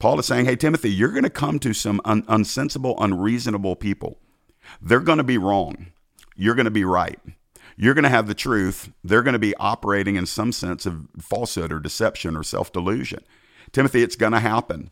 Paul 0.00 0.18
is 0.18 0.26
saying, 0.26 0.46
hey, 0.46 0.56
Timothy, 0.56 0.90
you're 0.90 1.12
going 1.12 1.22
to 1.22 1.30
come 1.30 1.58
to 1.60 1.72
some 1.72 2.00
un- 2.04 2.24
unsensible, 2.24 2.96
unreasonable 2.98 3.76
people. 3.76 4.18
They're 4.82 5.00
going 5.00 5.18
to 5.18 5.24
be 5.24 5.38
wrong. 5.38 5.92
You're 6.36 6.54
going 6.54 6.64
to 6.66 6.70
be 6.70 6.84
right. 6.84 7.18
You're 7.76 7.94
going 7.94 8.04
to 8.04 8.10
have 8.10 8.26
the 8.26 8.34
truth. 8.34 8.92
They're 9.04 9.22
going 9.22 9.32
to 9.34 9.38
be 9.38 9.54
operating 9.56 10.16
in 10.16 10.26
some 10.26 10.52
sense 10.52 10.84
of 10.84 11.06
falsehood 11.20 11.72
or 11.72 11.78
deception 11.78 12.36
or 12.36 12.42
self 12.42 12.72
delusion. 12.72 13.20
Timothy, 13.72 14.02
it's 14.02 14.16
going 14.16 14.32
to 14.32 14.40
happen. 14.40 14.90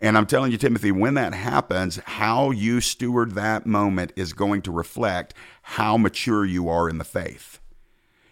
And 0.00 0.16
I'm 0.16 0.26
telling 0.26 0.50
you, 0.50 0.56
Timothy, 0.56 0.92
when 0.92 1.14
that 1.14 1.34
happens, 1.34 1.96
how 2.04 2.50
you 2.50 2.80
steward 2.80 3.32
that 3.32 3.66
moment 3.66 4.12
is 4.16 4.32
going 4.32 4.62
to 4.62 4.70
reflect 4.70 5.34
how 5.62 5.98
mature 5.98 6.44
you 6.44 6.68
are 6.68 6.88
in 6.88 6.98
the 6.98 7.04
faith. 7.04 7.60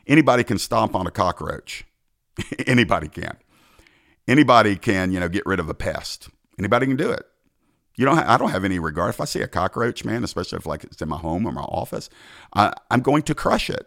Anybody 0.06 0.44
can 0.44 0.58
stomp 0.58 0.94
on 0.94 1.06
a 1.06 1.10
cockroach. 1.10 1.84
Anybody 2.66 3.08
can. 3.08 3.36
Anybody 4.26 4.76
can, 4.76 5.12
you 5.12 5.20
know, 5.20 5.28
get 5.28 5.44
rid 5.44 5.60
of 5.60 5.68
a 5.68 5.74
pest. 5.74 6.28
Anybody 6.58 6.86
can 6.86 6.96
do 6.96 7.10
it. 7.10 7.26
You 7.96 8.04
don't. 8.04 8.18
I 8.18 8.38
don't 8.38 8.50
have 8.50 8.64
any 8.64 8.78
regard. 8.78 9.10
If 9.10 9.20
I 9.20 9.24
see 9.24 9.42
a 9.42 9.48
cockroach, 9.48 10.04
man, 10.04 10.22
especially 10.22 10.58
if 10.58 10.66
like 10.66 10.84
it's 10.84 11.02
in 11.02 11.08
my 11.08 11.16
home 11.16 11.46
or 11.46 11.52
my 11.52 11.62
office, 11.62 12.08
I, 12.54 12.72
I'm 12.90 13.00
going 13.00 13.22
to 13.24 13.34
crush 13.34 13.68
it. 13.68 13.86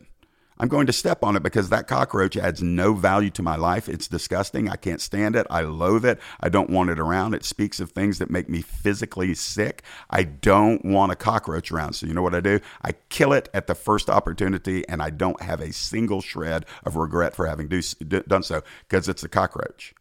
I'm 0.62 0.68
going 0.68 0.86
to 0.86 0.94
step 0.94 1.24
on 1.24 1.36
it 1.36 1.42
because 1.42 1.70
that 1.70 1.88
cockroach 1.88 2.38
adds 2.38 2.62
no 2.62 2.94
value 2.94 3.32
to 3.32 3.42
my 3.42 3.56
life. 3.56 3.90
It's 3.90 4.08
disgusting. 4.08 4.70
I 4.70 4.76
can't 4.76 5.02
stand 5.02 5.36
it. 5.36 5.48
I 5.50 5.62
loathe 5.62 6.06
it. 6.06 6.20
I 6.40 6.50
don't 6.50 6.70
want 6.70 6.92
it 6.92 7.00
around. 7.00 7.34
It 7.34 7.44
speaks 7.44 7.80
of 7.80 7.90
things 7.90 8.20
that 8.20 8.30
make 8.30 8.48
me 8.48 8.62
physically 8.62 9.34
sick. 9.34 9.82
I 10.12 10.22
don't 10.22 10.86
want 10.86 11.12
a 11.12 11.16
cockroach 11.16 11.72
around. 11.72 11.94
So, 11.94 12.06
you 12.06 12.14
know 12.14 12.22
what 12.22 12.36
I 12.36 12.42
do? 12.42 12.60
I 12.84 12.92
kill 13.10 13.34
it 13.34 13.50
at 13.56 13.66
the 13.66 13.74
first 13.74 14.08
opportunity 14.08 14.88
and 14.88 15.02
I 15.02 15.10
don't 15.10 15.42
have 15.42 15.62
a 15.62 15.74
single 15.74 16.22
shred 16.22 16.68
of 16.86 16.96
regret 16.96 17.36
for 17.36 17.48
having 17.48 17.68
do, 17.68 17.82
done 17.82 18.44
so 18.44 18.62
because 18.88 19.10
it's 19.10 19.24
a 19.24 19.30
cockroach. 19.30 19.96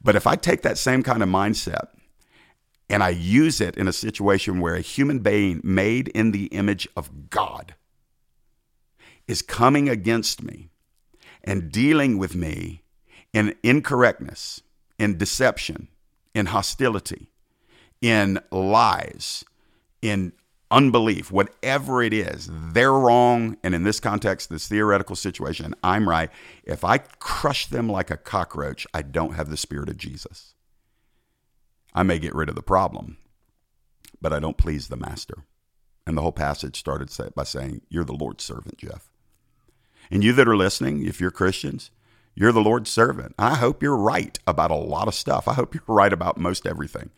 But 0.00 0.14
if 0.14 0.28
I 0.28 0.36
take 0.36 0.62
that 0.62 0.78
same 0.78 1.02
kind 1.02 1.24
of 1.24 1.28
mindset 1.28 1.88
and 2.88 3.02
I 3.02 3.08
use 3.08 3.60
it 3.60 3.76
in 3.76 3.88
a 3.88 3.92
situation 3.92 4.60
where 4.60 4.76
a 4.76 4.80
human 4.80 5.18
being 5.18 5.60
made 5.64 6.06
in 6.06 6.30
the 6.30 6.44
image 6.46 6.86
of 6.96 7.30
God, 7.30 7.74
is 9.28 9.42
coming 9.42 9.88
against 9.88 10.42
me 10.42 10.70
and 11.42 11.70
dealing 11.70 12.18
with 12.18 12.34
me 12.34 12.82
in 13.32 13.54
incorrectness, 13.62 14.62
in 14.98 15.18
deception, 15.18 15.88
in 16.34 16.46
hostility, 16.46 17.30
in 18.00 18.38
lies, 18.50 19.44
in 20.02 20.32
unbelief, 20.70 21.30
whatever 21.30 22.02
it 22.02 22.12
is, 22.12 22.48
they're 22.50 22.92
wrong. 22.92 23.56
And 23.62 23.74
in 23.74 23.84
this 23.84 24.00
context, 24.00 24.50
this 24.50 24.68
theoretical 24.68 25.16
situation, 25.16 25.74
I'm 25.82 26.08
right. 26.08 26.30
If 26.64 26.84
I 26.84 26.98
crush 26.98 27.66
them 27.66 27.88
like 27.88 28.10
a 28.10 28.16
cockroach, 28.16 28.86
I 28.92 29.02
don't 29.02 29.34
have 29.34 29.50
the 29.50 29.56
spirit 29.56 29.88
of 29.88 29.96
Jesus. 29.96 30.54
I 31.94 32.02
may 32.02 32.18
get 32.18 32.34
rid 32.34 32.48
of 32.48 32.54
the 32.54 32.62
problem, 32.62 33.16
but 34.20 34.32
I 34.32 34.40
don't 34.40 34.58
please 34.58 34.88
the 34.88 34.96
master. 34.96 35.44
And 36.06 36.16
the 36.16 36.22
whole 36.22 36.32
passage 36.32 36.78
started 36.78 37.10
by 37.34 37.44
saying, 37.44 37.80
You're 37.88 38.04
the 38.04 38.12
Lord's 38.12 38.44
servant, 38.44 38.78
Jeff. 38.78 39.10
And 40.10 40.22
you 40.24 40.32
that 40.34 40.48
are 40.48 40.56
listening, 40.56 41.04
if 41.06 41.20
you're 41.20 41.30
Christians, 41.30 41.90
You're 42.34 42.52
the 42.52 42.60
Lord's 42.60 42.90
servant. 42.90 43.34
I 43.38 43.54
hope 43.54 43.82
you're 43.82 43.96
right 43.96 44.38
about 44.46 44.70
a 44.70 44.74
lot 44.74 45.08
of 45.08 45.14
stuff. 45.14 45.48
I 45.48 45.54
hope 45.54 45.74
you're 45.74 45.82
right 45.86 46.12
about 46.12 46.36
most 46.38 46.66
everything. 46.66 47.10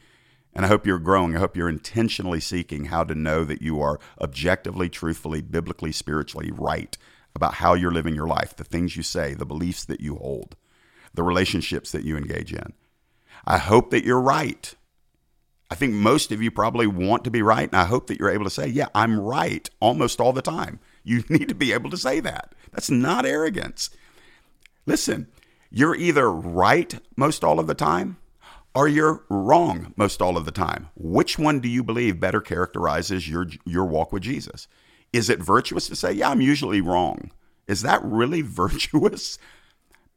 And 0.55 0.65
I 0.65 0.69
hope 0.69 0.87
you're 0.87 0.99
growing. 0.99 1.37
I 1.37 1.41
hope 1.41 1.57
you're 1.57 1.69
intentionally 1.69 2.41
seeking 2.41 2.87
how 2.87 3.05
to 3.05 3.15
know 3.15 3.45
that 3.45 3.61
you 3.61 3.81
are 3.81 3.99
objectively, 4.21 4.89
truthfully, 4.89 5.43
biblically, 5.43 5.93
spiritually 5.93 6.51
right 6.53 6.97
about 7.35 7.55
how 7.55 7.75
you're 7.75 7.93
living 7.93 8.15
your 8.15 8.27
life, 8.29 8.57
the 8.57 8.65
things 8.65 8.97
you 8.97 9.03
say, 9.03 9.35
the 9.35 9.45
beliefs 9.47 9.85
that 9.85 10.01
you 10.01 10.17
hold, 10.17 10.57
the 11.15 11.23
relationships 11.23 11.93
that 11.93 12.05
you 12.05 12.17
engage 12.17 12.53
in. 12.53 12.73
I 13.45 13.59
hope 13.59 13.91
that 13.91 14.05
you're 14.05 14.21
right. 14.21 14.75
I 15.71 15.75
think 15.75 15.95
most 15.95 16.33
of 16.33 16.41
you 16.41 16.51
probably 16.51 16.87
want 16.87 17.25
to 17.25 17.31
be 17.31 17.43
right, 17.43 17.69
and 17.69 17.81
I 17.81 17.85
hope 17.85 18.07
that 18.07 18.19
you're 18.19 18.31
able 18.31 18.45
to 18.45 18.51
say, 18.51 18.67
Yeah, 18.69 18.89
I'm 18.95 19.21
right 19.21 19.69
almost 19.81 20.21
all 20.21 20.33
the 20.33 20.43
time. 20.43 20.81
You 21.05 21.25
need 21.29 21.49
to 21.49 21.55
be 21.55 21.73
able 21.73 21.91
to 21.91 21.97
say 21.97 22.21
that. 22.21 22.55
That's 22.73 22.91
not 22.91 23.27
arrogance. 23.27 23.91
Listen, 24.87 25.29
you're 25.71 25.95
either 25.95 26.31
right 26.31 26.99
most 27.17 27.45
all 27.45 27.61
of 27.61 27.67
the 27.67 27.75
time 27.75 28.17
or 28.75 28.89
you're 28.89 29.25
wrong 29.29 29.93
most 29.97 30.23
all 30.23 30.37
of 30.37 30.45
the 30.45 30.51
time. 30.51 30.89
Which 30.95 31.39
one 31.39 31.61
do 31.61 31.69
you 31.69 31.83
believe 31.83 32.21
better 32.21 32.41
characterizes 32.41 33.29
your 33.29 33.47
your 33.65 33.85
walk 33.85 34.13
with 34.13 34.23
Jesus? 34.23 34.69
Is 35.13 35.29
it 35.29 35.43
virtuous 35.43 35.89
to 35.89 35.97
say, 35.97 36.13
"Yeah, 36.13 36.31
I'm 36.31 36.41
usually 36.41 36.81
wrong"? 36.81 37.31
Is 37.67 37.83
that 37.83 38.03
really 38.05 38.43
virtuous? 38.63 39.39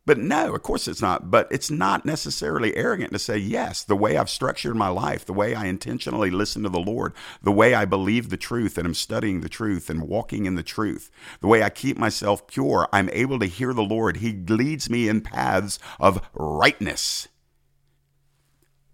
But 0.06 0.18
no, 0.18 0.56
of 0.56 0.64
course 0.64 0.88
it's 0.88 1.02
not. 1.02 1.30
But 1.30 1.48
it's 1.52 1.70
not 1.70 2.06
necessarily 2.06 2.76
arrogant 2.76 3.12
to 3.14 3.20
say, 3.20 3.38
yes, 3.38 3.84
the 3.84 3.96
way 3.96 4.18
I've 4.18 4.30
structured 4.30 4.76
my 4.76 4.88
life, 4.88 5.26
the 5.26 5.34
way 5.34 5.54
I 5.54 5.66
intentionally 5.66 6.32
listen 6.32 6.64
to 6.64 6.70
the 6.70 6.80
Lord, 6.80 7.14
the 7.42 7.52
way 7.52 7.76
I 7.76 7.86
believe 7.86 8.30
the 8.30 8.38
truth 8.38 8.78
and 8.78 8.88
I'm 8.88 8.96
studying 8.96 9.42
the 9.42 9.50
truth 9.50 9.90
and 9.90 10.08
walking 10.08 10.46
in 10.46 10.56
the 10.56 10.64
truth, 10.64 11.12
the 11.40 11.48
way 11.48 11.62
I 11.62 11.70
keep 11.70 11.98
myself 11.98 12.48
pure, 12.48 12.90
I'm 12.92 13.10
able 13.14 13.38
to 13.40 13.46
hear 13.46 13.74
the 13.74 13.84
Lord. 13.84 14.18
He 14.18 14.34
leads 14.34 14.90
me 14.90 15.08
in 15.08 15.22
paths 15.22 15.78
of 16.00 16.28
rightness. 16.34 17.28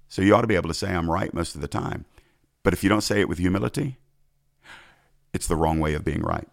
So 0.10 0.22
you 0.22 0.36
ought 0.36 0.42
to 0.42 0.48
be 0.48 0.56
able 0.56 0.70
to 0.70 0.74
say, 0.74 0.94
I'm 0.94 1.10
right 1.10 1.34
most 1.34 1.56
of 1.56 1.62
the 1.62 1.68
time. 1.68 2.06
But 2.64 2.74
if 2.74 2.84
you 2.84 2.90
don't 2.90 3.02
say 3.02 3.22
it 3.22 3.30
with 3.30 3.38
humility, 3.38 3.98
it's 5.34 5.48
the 5.48 5.56
wrong 5.56 5.80
way 5.80 5.94
of 5.94 6.04
being 6.04 6.22
right. 6.22 6.48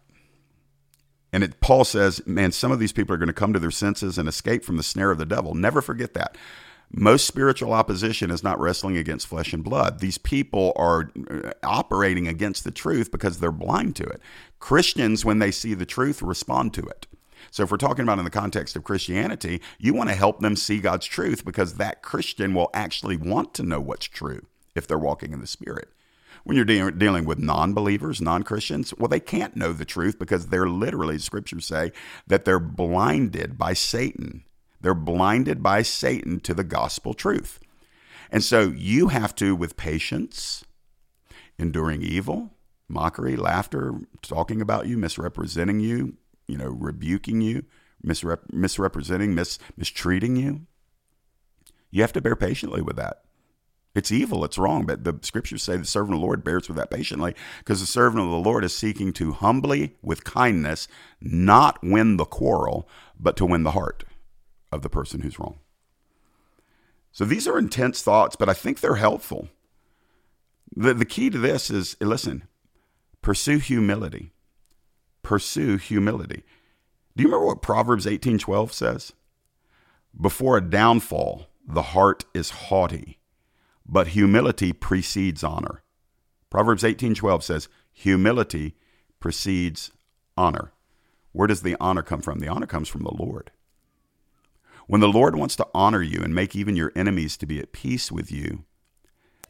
And 1.35 1.43
it, 1.43 1.59
Paul 1.59 1.83
says, 1.83 2.25
man, 2.29 2.53
some 2.53 2.71
of 2.71 2.79
these 2.79 2.93
people 2.93 3.13
are 3.13 3.19
going 3.19 3.27
to 3.27 3.33
come 3.33 3.53
to 3.53 3.59
their 3.59 3.73
senses 3.73 4.19
and 4.19 4.29
escape 4.29 4.65
from 4.65 4.77
the 4.77 4.85
snare 4.85 5.11
of 5.11 5.19
the 5.19 5.27
devil. 5.27 5.53
Never 5.53 5.83
forget 5.83 6.15
that. 6.15 6.39
Most 6.93 7.27
spiritual 7.27 7.73
opposition 7.73 8.31
is 8.31 8.45
not 8.45 8.61
wrestling 8.61 8.97
against 8.97 9.27
flesh 9.27 9.53
and 9.53 9.65
blood. 9.65 9.99
These 9.99 10.17
people 10.17 10.73
are 10.77 11.11
uh, 11.29 11.51
operating 11.65 12.29
against 12.29 12.63
the 12.63 12.71
truth 12.71 13.11
because 13.11 13.41
they're 13.41 13.51
blind 13.51 13.97
to 13.97 14.05
it. 14.05 14.21
Christians, 14.61 15.25
when 15.25 15.41
they 15.41 15.51
see 15.51 15.75
the 15.75 15.85
truth, 15.85 16.23
respond 16.23 16.73
to 16.75 16.83
it. 16.83 17.09
So, 17.51 17.65
if 17.65 17.71
we're 17.73 17.79
talking 17.79 18.05
about 18.05 18.21
in 18.21 18.25
the 18.25 18.31
context 18.31 18.77
of 18.77 18.85
Christianity, 18.85 19.61
you 19.77 19.93
want 19.93 20.11
to 20.11 20.15
help 20.15 20.39
them 20.39 20.55
see 20.55 20.79
God's 20.79 21.07
truth 21.07 21.45
because 21.45 21.75
that 21.75 22.03
Christian 22.03 22.55
will 22.55 22.71
actually 22.73 23.17
want 23.17 23.55
to 23.55 23.65
know 23.65 23.81
what's 23.81 24.07
true 24.07 24.47
if 24.77 24.87
they're 24.87 24.97
walking 24.97 25.33
in 25.33 25.41
the 25.41 25.49
Spirit. 25.49 25.89
When 26.45 26.57
you're 26.57 26.67
de- 26.67 26.93
dealing 26.93 27.25
with 27.25 27.39
non 27.39 27.73
believers, 27.75 28.21
non 28.21 28.43
Christians, 28.43 28.95
well, 28.99 29.09
they 29.09 29.21
can't 29.21 29.57
know 29.57 29.73
the 29.73 29.85
truth 29.85 30.19
because 30.19 30.47
they're 30.47 30.69
literally, 30.69 31.19
scriptures 31.19 31.67
say, 31.67 31.93
that 32.27 32.45
they're 32.45 32.61
blinded 32.61 33.59
by 33.59 33.73
Satan. 33.73 34.45
They're 34.81 34.95
blinded 34.95 35.63
by 35.63 35.83
Satan 35.83 36.41
to 36.41 36.53
the 36.53 36.65
gospel 36.65 37.15
truth. 37.15 37.59
And 38.31 38.45
so 38.45 38.63
you 38.69 39.09
have 39.09 39.35
to, 39.37 39.57
with 39.57 39.77
patience, 39.77 40.65
enduring 41.59 42.03
evil, 42.03 42.51
mockery, 42.89 43.37
laughter, 43.37 43.95
talking 44.21 44.61
about 44.61 44.87
you, 44.87 44.99
misrepresenting 44.99 45.81
you, 45.81 46.19
you 46.47 46.59
know, 46.59 46.69
rebuking 46.69 47.41
you, 47.41 47.65
misrep- 48.05 48.53
misrepresenting, 48.53 49.35
mis- 49.35 49.59
mistreating 49.77 50.37
you. 50.37 50.67
You 51.91 52.03
have 52.03 52.13
to 52.13 52.21
bear 52.21 52.37
patiently 52.37 52.83
with 52.83 52.97
that. 52.97 53.23
It's 53.95 54.11
evil, 54.11 54.45
it's 54.45 54.59
wrong, 54.59 54.87
but 54.87 55.05
the 55.05 55.19
scriptures 55.23 55.63
say 55.63 55.77
the 55.77 55.85
servant 55.85 56.15
of 56.15 56.21
the 56.21 56.27
Lord 56.27 56.43
bears 56.43 56.67
with 56.67 56.77
that 56.77 56.91
patiently 56.91 57.35
because 57.59 57.81
the 57.81 57.87
servant 57.87 58.25
of 58.25 58.31
the 58.31 58.37
Lord 58.37 58.65
is 58.65 58.77
seeking 58.77 59.13
to 59.15 59.33
humbly, 59.33 59.95
with 60.03 60.25
kindness, 60.25 60.89
not 61.21 61.79
win 61.83 62.17
the 62.17 62.25
quarrel, 62.25 62.89
but 63.19 63.37
to 63.37 63.47
win 63.47 63.63
the 63.63 63.71
heart 63.71 64.03
of 64.73 64.83
the 64.83 64.91
person 64.91 65.21
who's 65.21 65.39
wrong. 65.39 65.61
So 67.13 67.25
these 67.25 67.47
are 67.47 67.57
intense 67.57 68.03
thoughts, 68.03 68.35
but 68.35 68.49
I 68.49 68.55
think 68.55 68.81
they're 68.81 68.97
helpful. 68.97 69.49
The, 70.75 70.93
the 70.93 71.05
key 71.05 71.31
to 71.31 71.39
this 71.39 71.71
is 71.71 71.97
eh, 72.01 72.05
listen, 72.05 72.49
pursue 73.23 73.59
humility. 73.59 74.33
Pursue 75.23 75.77
humility. 75.77 76.43
Do 77.17 77.23
you 77.23 77.29
remember 77.29 77.47
what 77.47 77.63
Proverbs 77.63 78.07
18:12 78.07 78.73
says? 78.73 79.13
Before 80.21 80.57
a 80.57 80.61
downfall, 80.61 81.47
the 81.65 81.83
heart 81.83 82.25
is 82.35 82.51
haughty 82.51 83.21
but 83.87 84.09
humility 84.09 84.73
precedes 84.73 85.45
honor. 85.45 85.83
Proverbs 86.51 86.85
18:12 86.85 87.43
says, 87.43 87.69
"Humility 87.93 88.77
precedes 89.21 89.91
honor." 90.37 90.73
Where 91.33 91.49
does 91.49 91.63
the 91.63 91.77
honor 91.81 92.03
come 92.03 92.21
from? 92.21 92.39
The 92.39 92.49
honor 92.49 92.67
comes 92.67 92.89
from 92.89 93.03
the 93.03 93.15
Lord. 93.15 93.51
When 94.87 95.01
the 95.01 95.09
Lord 95.09 95.35
wants 95.35 95.57
to 95.57 95.67
honor 95.75 96.03
you 96.03 96.21
and 96.23 96.35
make 96.35 96.55
even 96.55 96.77
your 96.77 96.93
enemies 96.95 97.37
to 97.39 97.47
be 97.47 97.59
at 97.59 97.73
peace 97.73 98.13
with 98.13 98.31
you, 98.31 98.65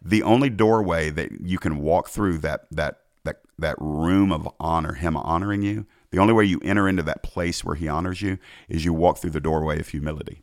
the 0.01 0.23
only 0.23 0.49
doorway 0.49 1.11
that 1.11 1.41
you 1.41 1.59
can 1.59 1.79
walk 1.79 2.09
through 2.09 2.39
that 2.39 2.67
that 2.71 3.01
that 3.25 3.43
that 3.59 3.77
room 3.79 4.33
of 4.33 4.49
honor, 4.61 4.95
him 4.95 5.17
honoring 5.17 5.63
you, 5.63 5.87
the 6.11 6.19
only 6.19 6.33
way 6.33 6.45
you 6.45 6.61
enter 6.63 6.89
into 6.89 7.03
that 7.03 7.23
place 7.23 7.65
where 7.65 7.77
he 7.77 7.89
honors 7.89 8.23
you 8.23 8.39
is 8.69 8.85
you 8.85 8.93
walk 8.93 9.19
through 9.19 9.31
the 9.31 9.41
doorway 9.41 9.81
of 9.81 9.89
humility. 9.89 10.43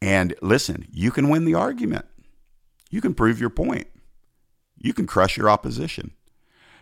And 0.00 0.34
listen, 0.40 0.86
you 0.90 1.10
can 1.10 1.28
win 1.28 1.44
the 1.44 1.54
argument 1.54 2.06
you 2.90 3.00
can 3.00 3.14
prove 3.14 3.40
your 3.40 3.50
point. 3.50 3.86
You 4.78 4.92
can 4.92 5.06
crush 5.06 5.36
your 5.36 5.50
opposition. 5.50 6.12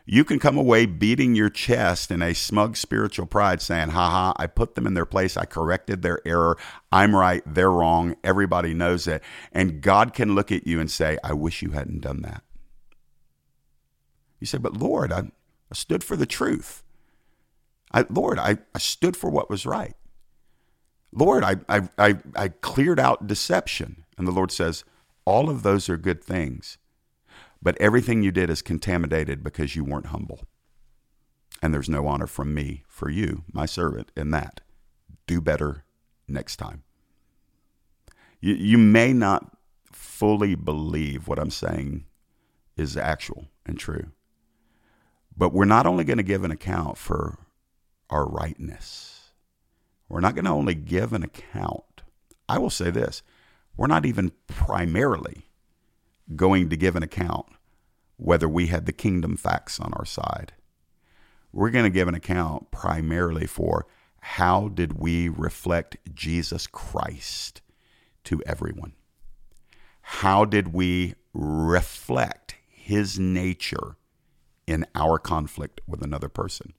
You 0.07 0.23
can 0.25 0.39
come 0.39 0.59
away 0.59 0.85
beating 0.85 1.35
your 1.35 1.49
chest 1.49 2.11
in 2.11 2.21
a 2.21 2.35
smug 2.35 2.77
spiritual 2.77 3.25
pride, 3.25 3.63
saying, 3.63 3.91
ha 3.91 4.11
ha, 4.11 4.35
I 4.37 4.47
put 4.47 4.75
them 4.75 4.87
in 4.87 4.93
their 4.93 5.07
place. 5.07 5.37
I 5.37 5.47
corrected 5.47 6.03
their 6.03 6.21
error. 6.27 6.59
I'm 6.93 7.17
right. 7.17 7.43
They're 7.47 7.71
wrong. 7.71 8.15
Everybody 8.23 8.75
knows 8.75 9.07
it. 9.07 9.23
And 9.51 9.81
God 9.81 10.13
can 10.13 10.35
look 10.35 10.53
at 10.53 10.67
you 10.67 10.79
and 10.79 10.91
say, 10.91 11.17
I 11.25 11.33
wish 11.33 11.63
you 11.63 11.71
hadn't 11.71 12.03
done 12.03 12.21
that. 12.21 12.43
You 14.41 14.47
say, 14.47 14.59
but 14.59 14.77
Lord, 14.77 15.11
I, 15.11 15.21
I 15.71 15.75
stood 15.75 16.05
for 16.05 16.17
the 16.17 16.27
truth. 16.27 16.83
I, 17.93 18.05
Lord, 18.11 18.39
I, 18.39 18.59
I 18.75 18.79
stood 18.81 19.17
for 19.17 19.31
what 19.31 19.49
was 19.49 19.65
right. 19.65 19.95
Lord, 21.13 21.45
I, 21.45 21.57
I, 21.67 21.89
I, 21.97 22.19
I 22.37 22.49
cleared 22.49 23.01
out 23.01 23.27
deception. 23.27 24.05
And 24.19 24.29
the 24.29 24.33
Lord 24.33 24.53
says, 24.53 24.85
all 25.25 25.51
of 25.51 25.63
those 25.63 25.89
are 25.89 25.97
good 25.97 26.23
things. 26.23 26.79
But 27.63 27.81
everything 27.81 28.23
you 28.23 28.31
did 28.31 28.51
is 28.51 28.61
contaminated 28.61 29.43
because 29.43 29.75
you 29.75 29.85
weren't 29.85 30.07
humble. 30.07 30.43
And 31.63 31.73
there's 31.73 31.89
no 31.89 32.07
honor 32.07 32.27
from 32.27 32.53
me 32.53 32.85
for 32.87 33.09
you, 33.09 33.45
my 33.51 33.65
servant, 33.65 34.13
in 34.17 34.31
that. 34.33 34.61
Do 35.27 35.41
better 35.41 35.85
next 36.29 36.57
time. 36.57 36.83
You, 38.41 38.55
you 38.55 38.77
may 38.77 39.15
not 39.15 39.57
fully 39.91 40.55
believe 40.55 41.27
what 41.27 41.39
I'm 41.39 41.51
saying 41.51 42.05
is 42.77 42.97
actual 42.97 43.47
and 43.65 43.79
true. 43.79 44.11
But 45.37 45.53
we're 45.53 45.65
not 45.65 45.87
only 45.87 46.05
going 46.05 46.19
to 46.19 46.23
give 46.23 46.45
an 46.45 46.51
account 46.51 46.99
for 46.99 47.39
our 48.11 48.27
rightness, 48.27 49.31
we're 50.09 50.21
not 50.21 50.35
going 50.35 50.45
to 50.45 50.51
only 50.51 50.75
give 50.75 51.13
an 51.13 51.23
account. 51.23 52.03
I 52.49 52.59
will 52.59 52.71
say 52.71 52.91
this 52.91 53.23
we're 53.77 53.87
not 53.87 54.07
even 54.07 54.33
primarily 54.47 55.49
going 56.35 56.69
to 56.71 56.77
give 56.77 56.97
an 56.97 57.03
account 57.03 57.47
whether 58.17 58.49
we 58.49 58.69
had 58.69 58.87
the 58.87 58.93
kingdom 58.93 59.37
facts 59.37 59.81
on 59.81 59.93
our 59.95 60.05
side. 60.05 60.53
We're 61.53 61.71
going 61.71 61.85
to 61.85 61.91
give 61.91 62.09
an 62.09 62.15
account 62.15 62.71
primarily 62.71 63.47
for 63.47 63.87
how 64.21 64.69
did 64.69 64.99
we 64.99 65.29
reflect 65.29 65.97
Jesus 66.15 66.67
Christ 66.67 67.61
to 68.25 68.43
everyone? 68.47 68.95
How 70.01 70.45
did 70.45 70.73
we 70.73 71.15
reflect 71.33 72.57
his 72.69 73.19
nature 73.19 73.97
in 74.67 74.87
our 74.95 75.19
conflict 75.19 75.81
with 75.87 76.03
another 76.03 76.29
person? 76.29 76.73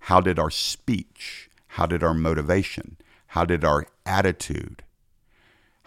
How 0.00 0.20
did 0.20 0.38
our 0.38 0.50
speech, 0.50 1.50
how 1.68 1.86
did 1.86 2.02
our 2.02 2.14
motivation, 2.14 2.96
how 3.28 3.44
did 3.44 3.64
our 3.64 3.86
attitude, 4.04 4.82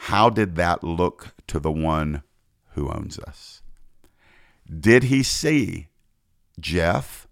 how 0.07 0.29
did 0.29 0.57
that 0.57 0.83
look 0.83 1.33
to 1.47 1.61
the 1.61 1.71
one 1.71 2.23
who 2.71 2.91
owns 2.91 3.17
us? 3.19 3.61
Did 4.67 5.03
he 5.03 5.23
see 5.23 5.87
Jeff 6.59 7.25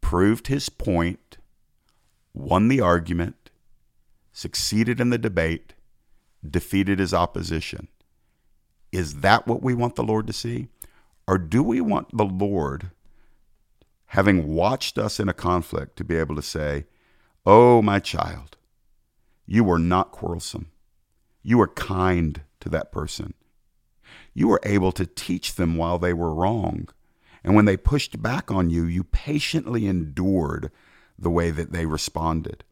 proved 0.00 0.46
his 0.46 0.70
point, 0.70 1.36
won 2.32 2.68
the 2.68 2.80
argument, 2.80 3.50
succeeded 4.32 5.02
in 5.02 5.10
the 5.10 5.18
debate, 5.18 5.74
defeated 6.48 6.98
his 6.98 7.12
opposition? 7.12 7.88
Is 8.90 9.16
that 9.16 9.46
what 9.46 9.62
we 9.62 9.74
want 9.74 9.96
the 9.96 10.02
Lord 10.02 10.26
to 10.28 10.32
see? 10.32 10.68
Or 11.26 11.36
do 11.36 11.62
we 11.62 11.82
want 11.82 12.16
the 12.16 12.24
Lord, 12.24 12.90
having 14.06 14.48
watched 14.48 14.96
us 14.96 15.20
in 15.20 15.28
a 15.28 15.34
conflict, 15.34 15.96
to 15.96 16.04
be 16.04 16.16
able 16.16 16.36
to 16.36 16.42
say, 16.42 16.86
Oh, 17.44 17.82
my 17.82 17.98
child, 17.98 18.56
You 19.44 19.62
were 19.62 19.78
not 19.78 20.10
quarrelsome. 20.10 20.70
You 21.42 21.58
were 21.58 21.68
kind 21.68 22.42
to 22.60 22.68
that 22.70 22.92
person. 22.92 23.34
You 24.34 24.48
were 24.48 24.60
able 24.62 24.92
to 24.92 25.06
teach 25.06 25.54
them 25.54 25.76
while 25.76 25.98
they 25.98 26.12
were 26.12 26.34
wrong. 26.34 26.88
And 27.44 27.54
when 27.54 27.64
they 27.64 27.76
pushed 27.76 28.22
back 28.22 28.50
on 28.50 28.70
you, 28.70 28.84
you 28.84 29.04
patiently 29.04 29.86
endured 29.86 30.70
the 31.18 31.30
way 31.30 31.50
that 31.50 31.72
they 31.72 31.86
responded. 31.86 32.64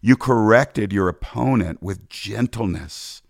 You 0.00 0.16
corrected 0.16 0.92
your 0.92 1.08
opponent 1.08 1.82
with 1.82 2.08
gentleness. 2.08 3.22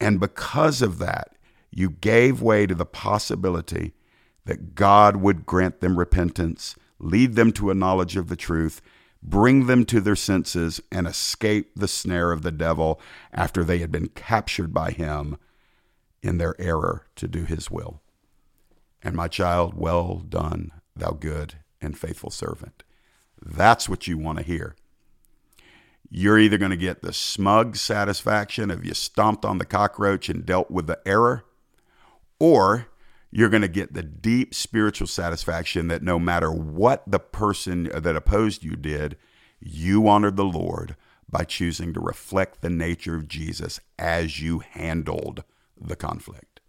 And 0.00 0.20
because 0.20 0.82
of 0.82 0.98
that, 0.98 1.36
you 1.70 1.90
gave 1.90 2.40
way 2.40 2.66
to 2.66 2.74
the 2.74 2.86
possibility 2.86 3.94
that 4.44 4.74
God 4.74 5.16
would 5.16 5.46
grant 5.46 5.80
them 5.80 5.98
repentance, 5.98 6.76
lead 6.98 7.34
them 7.34 7.52
to 7.52 7.70
a 7.70 7.74
knowledge 7.74 8.16
of 8.16 8.28
the 8.28 8.36
truth, 8.36 8.80
bring 9.24 9.66
them 9.66 9.84
to 9.86 10.00
their 10.00 10.16
senses, 10.16 10.80
and 10.92 11.06
escape 11.06 11.72
the 11.74 11.88
snare 11.88 12.30
of 12.30 12.42
the 12.42 12.52
devil 12.52 13.00
after 13.32 13.64
they 13.64 13.78
had 13.78 13.90
been 13.90 14.08
captured 14.08 14.72
by 14.74 14.90
him 14.90 15.38
in 16.22 16.38
their 16.38 16.54
error 16.60 17.06
to 17.16 17.26
do 17.26 17.44
his 17.44 17.70
will. 17.70 18.02
And 19.02 19.16
my 19.16 19.28
child, 19.28 19.74
well 19.74 20.18
done, 20.18 20.72
thou 20.94 21.10
good 21.10 21.56
and 21.80 21.98
faithful 21.98 22.30
servant. 22.30 22.84
That's 23.42 23.88
what 23.88 24.06
you 24.06 24.16
want 24.16 24.38
to 24.38 24.44
hear. 24.44 24.76
You're 26.10 26.38
either 26.38 26.58
going 26.58 26.70
to 26.70 26.76
get 26.76 27.02
the 27.02 27.12
smug 27.12 27.76
satisfaction 27.76 28.70
of 28.70 28.84
you 28.84 28.94
stomped 28.94 29.44
on 29.44 29.58
the 29.58 29.64
cockroach 29.64 30.28
and 30.28 30.46
dealt 30.46 30.70
with 30.70 30.86
the 30.86 31.00
error, 31.06 31.44
or 32.38 32.86
you're 33.36 33.48
going 33.48 33.62
to 33.62 33.68
get 33.68 33.94
the 33.94 34.02
deep 34.04 34.54
spiritual 34.54 35.08
satisfaction 35.08 35.88
that 35.88 36.04
no 36.04 36.20
matter 36.20 36.52
what 36.52 37.02
the 37.04 37.18
person 37.18 37.90
that 37.92 38.14
opposed 38.14 38.62
you 38.62 38.76
did, 38.76 39.16
you 39.58 40.06
honored 40.06 40.36
the 40.36 40.44
Lord 40.44 40.94
by 41.28 41.42
choosing 41.42 41.92
to 41.94 42.00
reflect 42.00 42.60
the 42.60 42.70
nature 42.70 43.16
of 43.16 43.26
Jesus 43.26 43.80
as 43.98 44.40
you 44.40 44.60
handled 44.60 45.42
the 45.80 45.96
conflict. 45.96 46.60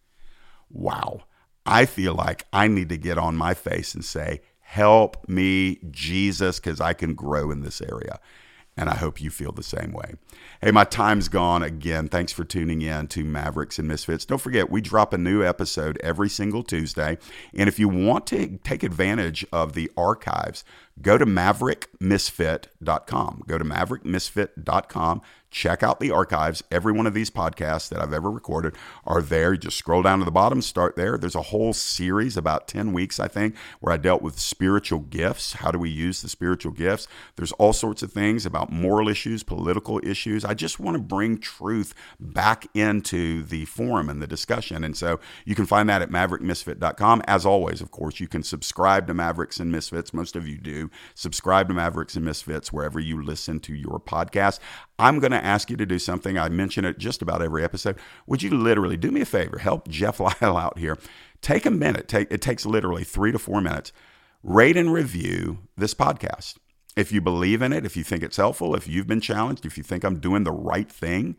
Wow. 0.71 1.25
I 1.67 1.86
feel 1.86 2.15
like 2.15 2.47
I 2.51 2.67
need 2.67 2.89
to 2.89 2.97
get 2.97 3.19
on 3.19 3.36
my 3.36 3.54
face 3.54 3.93
and 3.93 4.04
say, 4.04 4.41
Help 4.60 5.30
me, 5.30 5.80
Jesus, 5.91 6.60
because 6.60 6.82
I 6.82 6.93
can 6.93 7.13
grow 7.13 7.51
in 7.51 7.62
this 7.62 7.80
area. 7.80 8.19
And 8.78 8.90
I 8.90 8.96
hope 8.96 9.22
you 9.22 9.30
feel 9.30 9.54
the 9.54 9.64
same 9.64 9.94
way. 9.94 10.16
Hey, 10.62 10.72
my 10.72 10.84
time's 10.84 11.30
gone 11.30 11.64
again. 11.64 12.10
Thanks 12.10 12.34
for 12.34 12.44
tuning 12.44 12.82
in 12.82 13.08
to 13.08 13.24
Mavericks 13.24 13.80
and 13.80 13.88
Misfits. 13.88 14.26
Don't 14.26 14.42
forget, 14.42 14.70
we 14.70 14.82
drop 14.82 15.14
a 15.14 15.18
new 15.18 15.44
episode 15.44 15.98
every 16.04 16.28
single 16.28 16.62
Tuesday. 16.62 17.18
And 17.54 17.70
if 17.70 17.80
you 17.80 17.88
want 17.88 18.28
to 18.28 18.58
take 18.64 18.84
advantage 18.84 19.46
of 19.54 19.74
the 19.74 19.90
archives, 19.96 20.66
go 21.01 21.17
to 21.17 21.25
maverickmisfit.com. 21.25 23.43
Go 23.47 23.58
to 23.58 23.65
maverickmisfit.com 23.65 25.21
check 25.55 25.81
out 25.81 26.01
the 26.01 26.12
archives. 26.12 26.62
Every 26.69 26.91
one 26.91 27.08
of 27.08 27.13
these 27.13 27.31
podcasts 27.31 27.88
that 27.88 28.01
I've 28.01 28.12
ever 28.12 28.29
recorded 28.29 28.75
are 29.05 29.21
there. 29.21 29.53
You 29.53 29.60
just 29.60 29.77
scroll 29.77 30.01
down 30.01 30.19
to 30.19 30.25
the 30.25 30.31
bottom, 30.31 30.62
start 30.62 30.97
there. 30.97 31.17
There's 31.17 31.34
a 31.34 31.43
whole 31.43 31.71
series, 31.71 32.36
about 32.36 32.67
10 32.67 32.91
weeks, 32.91 33.21
I 33.21 33.29
think, 33.29 33.55
where 33.79 33.93
I 33.93 33.97
dealt 33.97 34.21
with 34.21 34.38
spiritual 34.38 34.99
gifts. 34.99 35.53
How 35.53 35.71
do 35.71 35.79
we 35.79 35.89
use 35.89 36.21
the 36.21 36.27
spiritual 36.27 36.73
gifts? 36.73 37.08
There's 37.38 37.53
all 37.53 37.71
sorts 37.71 38.03
of 38.03 38.12
things 38.12 38.45
about 38.45 38.69
moral 38.69 39.08
issues, 39.08 39.43
political 39.43 40.01
issues. 40.03 40.43
I 40.43 40.55
just 40.55 40.77
want 40.77 40.97
to 40.97 41.01
bring 41.01 41.38
truth 41.38 41.93
back 42.19 42.67
into 42.73 43.43
the 43.43 43.63
forum 43.63 44.10
and 44.10 44.21
the 44.21 44.27
discussion. 44.27 44.84
And 44.84 44.97
so 44.97 45.21
you 45.45 45.55
can 45.55 45.65
find 45.65 45.88
that 45.88 46.01
at 46.01 46.10
maverickmisfit.com. 46.10 47.21
As 47.27 47.45
always, 47.45 47.79
of 47.79 47.91
course, 47.91 48.19
you 48.19 48.27
can 48.27 48.43
subscribe 48.43 49.08
to 49.08 49.13
Mavericks 49.13 49.62
and 49.62 49.71
Misfits. 49.71 50.13
Most 50.13 50.36
of 50.36 50.45
you 50.45 50.58
do. 50.58 50.85
Subscribe 51.13 51.67
to 51.67 51.74
Mavericks 51.74 52.15
and 52.15 52.26
Misfits 52.26 52.71
wherever 52.71 53.00
you 53.00 53.21
listen 53.21 53.60
to 53.62 53.74
your 53.74 54.00
podcast. 54.00 54.60
I'm 55.00 55.19
going 55.19 55.32
to 55.32 55.43
ask 55.43 55.69
you 55.69 55.78
to 55.78 55.86
do 55.86 56.00
something. 56.00 56.38
I 56.38 56.50
mention 56.50 56.86
it 56.86 56.98
just 56.98 57.21
about 57.21 57.41
every 57.41 57.63
episode. 57.63 57.98
Would 58.28 58.43
you 58.43 58.52
literally 58.52 58.98
do 58.98 59.12
me 59.12 59.21
a 59.21 59.26
favor? 59.26 59.60
Help 59.60 59.88
Jeff 59.88 60.19
Lyle 60.41 60.58
out 60.58 60.78
here. 60.78 60.98
Take 61.41 61.65
a 61.65 61.71
minute. 61.71 62.08
Take 62.08 62.32
it 62.32 62.41
takes 62.41 62.65
literally 62.65 63.04
three 63.04 63.32
to 63.32 63.39
four 63.39 63.62
minutes. 63.62 63.91
Rate 64.43 64.78
and 64.78 64.93
review 64.93 65.60
this 65.78 65.93
podcast. 65.93 66.58
If 66.95 67.12
you 67.12 67.19
believe 67.19 67.62
in 67.62 67.74
it, 67.74 67.86
if 67.86 67.98
you 67.98 68.04
think 68.04 68.24
it's 68.24 68.38
helpful, 68.38 68.74
if 68.74 68.88
you've 68.88 69.08
been 69.08 69.21
challenged, 69.21 69.65
if 69.65 69.78
you 69.78 69.84
think 69.84 70.04
I'm 70.04 70.19
doing 70.19 70.43
the 70.43 70.52
right 70.52 70.89
thing, 70.89 71.36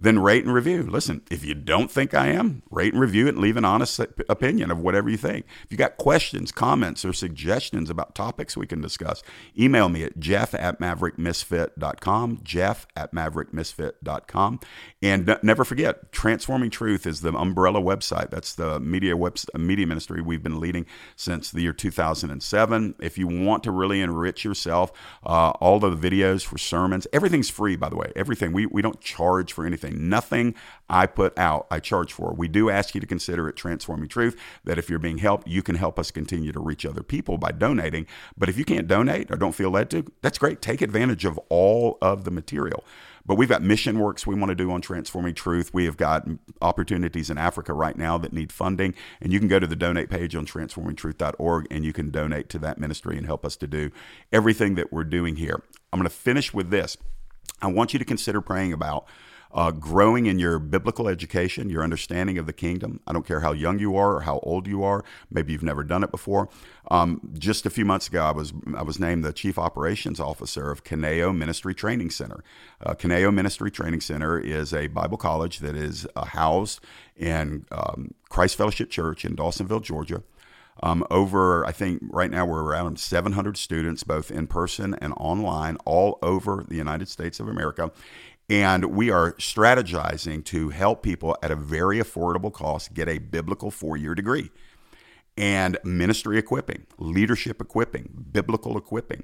then 0.00 0.18
rate 0.18 0.44
and 0.44 0.54
review. 0.54 0.82
Listen, 0.82 1.20
if 1.30 1.44
you 1.44 1.54
don't 1.54 1.90
think 1.90 2.14
I 2.14 2.28
am, 2.28 2.62
rate 2.70 2.94
and 2.94 3.00
review 3.00 3.26
it 3.26 3.34
and 3.34 3.38
leave 3.38 3.58
an 3.58 3.66
honest 3.66 4.00
opinion 4.28 4.70
of 4.70 4.78
whatever 4.78 5.10
you 5.10 5.18
think. 5.18 5.44
If 5.64 5.70
you 5.70 5.76
got 5.76 5.98
questions, 5.98 6.50
comments, 6.52 7.04
or 7.04 7.12
suggestions 7.12 7.90
about 7.90 8.14
topics 8.14 8.56
we 8.56 8.66
can 8.66 8.80
discuss, 8.80 9.22
email 9.58 9.90
me 9.90 10.02
at 10.04 10.18
jeff 10.18 10.54
at 10.54 10.80
maverickmisfit.com, 10.80 12.40
jeff 12.42 12.86
at 12.96 13.12
maverickmisfit.com. 13.12 14.60
And 15.02 15.38
never 15.42 15.64
forget, 15.64 16.12
Transforming 16.12 16.70
Truth 16.70 17.06
is 17.06 17.20
the 17.20 17.34
umbrella 17.34 17.80
website. 17.80 18.30
That's 18.30 18.54
the 18.54 18.80
media 18.80 19.16
web, 19.16 19.36
media 19.54 19.86
ministry 19.86 20.22
we've 20.22 20.42
been 20.42 20.60
leading 20.60 20.86
since 21.14 21.50
the 21.50 21.60
year 21.60 21.72
2007. 21.74 22.94
If 23.00 23.18
you 23.18 23.28
want 23.28 23.64
to 23.64 23.70
really 23.70 24.00
enrich 24.00 24.44
yourself, 24.44 24.92
uh, 25.24 25.50
all 25.60 25.78
the 25.78 25.90
videos 25.90 26.42
for 26.42 26.56
sermons, 26.56 27.06
everything's 27.12 27.50
free, 27.50 27.76
by 27.76 27.90
the 27.90 27.96
way. 27.96 28.12
Everything. 28.16 28.52
We, 28.52 28.64
we 28.64 28.80
don't 28.80 29.00
charge 29.00 29.52
for 29.52 29.66
anything 29.66 29.89
Nothing 29.90 30.54
I 30.88 31.06
put 31.06 31.36
out, 31.38 31.66
I 31.70 31.80
charge 31.80 32.12
for. 32.12 32.32
We 32.32 32.48
do 32.48 32.70
ask 32.70 32.94
you 32.94 33.00
to 33.00 33.06
consider 33.06 33.48
it 33.48 33.56
transforming 33.56 34.08
truth, 34.08 34.36
that 34.64 34.78
if 34.78 34.90
you're 34.90 34.98
being 34.98 35.18
helped, 35.18 35.46
you 35.46 35.62
can 35.62 35.76
help 35.76 35.98
us 35.98 36.10
continue 36.10 36.52
to 36.52 36.60
reach 36.60 36.84
other 36.84 37.02
people 37.02 37.38
by 37.38 37.52
donating. 37.52 38.06
But 38.36 38.48
if 38.48 38.58
you 38.58 38.64
can't 38.64 38.88
donate 38.88 39.30
or 39.30 39.36
don't 39.36 39.54
feel 39.54 39.70
led 39.70 39.90
to, 39.90 40.04
that's 40.22 40.38
great. 40.38 40.60
Take 40.60 40.82
advantage 40.82 41.24
of 41.24 41.38
all 41.48 41.98
of 42.00 42.24
the 42.24 42.30
material. 42.30 42.84
But 43.26 43.36
we've 43.36 43.48
got 43.48 43.62
mission 43.62 43.98
works 43.98 44.26
we 44.26 44.34
want 44.34 44.48
to 44.50 44.54
do 44.54 44.70
on 44.72 44.80
transforming 44.80 45.34
truth. 45.34 45.72
We 45.72 45.84
have 45.84 45.96
got 45.96 46.26
opportunities 46.62 47.30
in 47.30 47.38
Africa 47.38 47.72
right 47.72 47.96
now 47.96 48.18
that 48.18 48.32
need 48.32 48.50
funding. 48.50 48.94
And 49.20 49.32
you 49.32 49.38
can 49.38 49.48
go 49.48 49.58
to 49.58 49.66
the 49.66 49.76
donate 49.76 50.10
page 50.10 50.34
on 50.34 50.46
transformingtruth.org 50.46 51.66
and 51.70 51.84
you 51.84 51.92
can 51.92 52.10
donate 52.10 52.48
to 52.50 52.58
that 52.60 52.78
ministry 52.78 53.16
and 53.16 53.26
help 53.26 53.44
us 53.44 53.56
to 53.56 53.66
do 53.66 53.90
everything 54.32 54.74
that 54.76 54.92
we're 54.92 55.04
doing 55.04 55.36
here. 55.36 55.62
I'm 55.92 55.98
going 56.00 56.08
to 56.08 56.14
finish 56.14 56.54
with 56.54 56.70
this. 56.70 56.96
I 57.62 57.66
want 57.66 57.92
you 57.92 57.98
to 57.98 58.04
consider 58.04 58.40
praying 58.40 58.72
about 58.72 59.06
uh, 59.52 59.70
growing 59.70 60.26
in 60.26 60.38
your 60.38 60.58
biblical 60.58 61.08
education, 61.08 61.68
your 61.70 61.82
understanding 61.82 62.38
of 62.38 62.46
the 62.46 62.52
kingdom. 62.52 63.00
I 63.06 63.12
don't 63.12 63.26
care 63.26 63.40
how 63.40 63.52
young 63.52 63.78
you 63.78 63.96
are 63.96 64.16
or 64.16 64.20
how 64.22 64.38
old 64.42 64.66
you 64.66 64.82
are. 64.84 65.04
Maybe 65.30 65.52
you've 65.52 65.62
never 65.62 65.82
done 65.82 66.04
it 66.04 66.10
before. 66.10 66.48
Um, 66.90 67.20
just 67.38 67.66
a 67.66 67.70
few 67.70 67.84
months 67.84 68.08
ago, 68.08 68.22
I 68.22 68.30
was 68.32 68.52
I 68.76 68.82
was 68.82 68.98
named 68.98 69.24
the 69.24 69.32
chief 69.32 69.58
operations 69.58 70.20
officer 70.20 70.70
of 70.70 70.84
Kineo 70.84 71.36
Ministry 71.36 71.74
Training 71.74 72.10
Center. 72.10 72.42
Uh, 72.84 72.94
Kineo 72.94 73.32
Ministry 73.32 73.70
Training 73.70 74.00
Center 74.00 74.38
is 74.38 74.72
a 74.72 74.86
Bible 74.88 75.18
college 75.18 75.58
that 75.60 75.76
is 75.76 76.06
uh, 76.16 76.24
housed 76.24 76.80
in 77.16 77.66
um, 77.70 78.14
Christ 78.28 78.56
Fellowship 78.56 78.90
Church 78.90 79.24
in 79.24 79.36
Dawsonville, 79.36 79.82
Georgia. 79.82 80.22
Um, 80.82 81.04
over, 81.10 81.66
I 81.66 81.72
think 81.72 82.02
right 82.10 82.30
now 82.30 82.46
we're 82.46 82.62
around 82.62 82.98
700 82.98 83.56
students, 83.56 84.02
both 84.02 84.30
in 84.30 84.46
person 84.46 84.94
and 84.94 85.12
online, 85.16 85.76
all 85.84 86.18
over 86.22 86.64
the 86.66 86.76
United 86.76 87.08
States 87.08 87.38
of 87.38 87.48
America. 87.48 87.92
And 88.48 88.86
we 88.86 89.10
are 89.10 89.32
strategizing 89.34 90.44
to 90.46 90.70
help 90.70 91.02
people 91.02 91.36
at 91.42 91.50
a 91.50 91.56
very 91.56 91.98
affordable 91.98 92.52
cost 92.52 92.94
get 92.94 93.08
a 93.08 93.18
biblical 93.18 93.70
four 93.70 93.96
year 93.96 94.14
degree 94.14 94.50
and 95.36 95.78
ministry 95.84 96.36
equipping, 96.36 96.86
leadership 96.98 97.60
equipping, 97.60 98.26
biblical 98.32 98.76
equipping. 98.76 99.22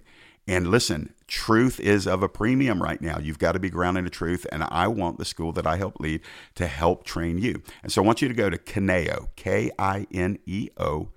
And 0.48 0.68
listen, 0.70 1.12
truth 1.26 1.80
is 1.80 2.06
of 2.06 2.22
a 2.22 2.28
premium 2.28 2.80
right 2.80 3.00
now. 3.00 3.18
You've 3.18 3.40
got 3.40 3.52
to 3.52 3.58
be 3.58 3.68
grounded 3.68 4.04
in 4.04 4.10
truth. 4.10 4.46
And 4.52 4.62
I 4.62 4.86
want 4.86 5.18
the 5.18 5.24
school 5.24 5.52
that 5.52 5.66
I 5.66 5.76
help 5.76 5.98
lead 5.98 6.20
to 6.54 6.68
help 6.68 7.04
train 7.04 7.38
you. 7.38 7.62
And 7.82 7.90
so 7.90 8.02
I 8.02 8.06
want 8.06 8.22
you 8.22 8.28
to 8.28 8.34
go 8.34 8.48
to 8.48 8.56
Kineo, 8.56 9.28
K 9.34 9.72
I 9.78 10.06
N 10.12 10.38
E 10.46 10.68
O 10.78 11.08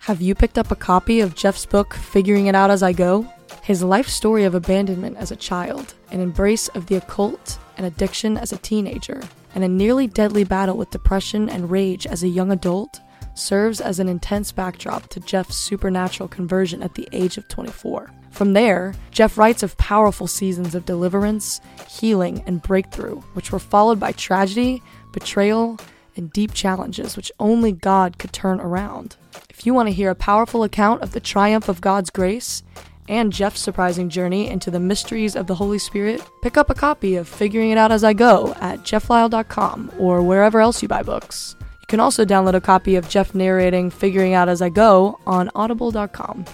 Have 0.00 0.20
you 0.20 0.34
picked 0.34 0.58
up 0.58 0.70
a 0.70 0.76
copy 0.76 1.20
of 1.20 1.34
Jeff's 1.34 1.64
book, 1.64 1.94
Figuring 1.94 2.48
It 2.48 2.54
Out 2.54 2.70
As 2.70 2.82
I 2.82 2.92
Go? 2.92 3.26
His 3.62 3.82
life 3.82 4.08
story 4.08 4.44
of 4.44 4.54
abandonment 4.54 5.16
as 5.16 5.30
a 5.30 5.36
child, 5.36 5.94
an 6.10 6.20
embrace 6.20 6.68
of 6.68 6.86
the 6.86 6.96
occult 6.96 7.58
and 7.78 7.86
addiction 7.86 8.36
as 8.36 8.52
a 8.52 8.58
teenager, 8.58 9.22
and 9.54 9.64
a 9.64 9.68
nearly 9.68 10.06
deadly 10.06 10.44
battle 10.44 10.76
with 10.76 10.90
depression 10.90 11.48
and 11.48 11.70
rage 11.70 12.06
as 12.06 12.22
a 12.22 12.28
young 12.28 12.50
adult 12.50 13.00
serves 13.34 13.80
as 13.80 13.98
an 13.98 14.08
intense 14.08 14.52
backdrop 14.52 15.08
to 15.08 15.20
Jeff's 15.20 15.56
supernatural 15.56 16.28
conversion 16.28 16.82
at 16.82 16.94
the 16.94 17.08
age 17.12 17.36
of 17.36 17.48
24. 17.48 18.10
From 18.30 18.52
there, 18.52 18.94
Jeff 19.10 19.36
writes 19.36 19.62
of 19.62 19.76
powerful 19.76 20.26
seasons 20.26 20.74
of 20.74 20.86
deliverance, 20.86 21.60
healing, 21.88 22.42
and 22.46 22.62
breakthrough, 22.62 23.20
which 23.34 23.50
were 23.50 23.58
followed 23.58 23.98
by 23.98 24.12
tragedy, 24.12 24.82
betrayal, 25.12 25.78
and 26.16 26.32
deep 26.32 26.52
challenges 26.52 27.16
which 27.16 27.32
only 27.40 27.72
God 27.72 28.18
could 28.18 28.32
turn 28.32 28.60
around. 28.60 29.16
If 29.48 29.66
you 29.66 29.74
want 29.74 29.88
to 29.88 29.94
hear 29.94 30.10
a 30.10 30.14
powerful 30.14 30.64
account 30.64 31.02
of 31.02 31.12
the 31.12 31.20
triumph 31.20 31.68
of 31.68 31.80
God's 31.80 32.10
grace 32.10 32.62
and 33.10 33.32
Jeff's 33.32 33.60
surprising 33.60 34.08
journey 34.08 34.48
into 34.48 34.70
the 34.70 34.78
mysteries 34.78 35.34
of 35.34 35.48
the 35.48 35.56
Holy 35.56 35.80
Spirit, 35.80 36.22
pick 36.42 36.56
up 36.56 36.70
a 36.70 36.74
copy 36.74 37.16
of 37.16 37.28
Figuring 37.28 37.70
It 37.70 37.76
Out 37.76 37.90
As 37.90 38.04
I 38.04 38.12
Go 38.12 38.54
at 38.60 38.78
jefflyle.com 38.80 39.92
or 39.98 40.22
wherever 40.22 40.60
else 40.60 40.80
you 40.80 40.86
buy 40.88 41.02
books. 41.02 41.56
You 41.80 41.86
can 41.88 41.98
also 41.98 42.24
download 42.24 42.54
a 42.54 42.60
copy 42.60 42.94
of 42.94 43.08
Jeff 43.08 43.34
narrating 43.34 43.90
Figuring 43.90 44.32
Out 44.32 44.48
As 44.48 44.62
I 44.62 44.68
Go 44.68 45.18
on 45.26 45.50
audible.com. 45.56 46.44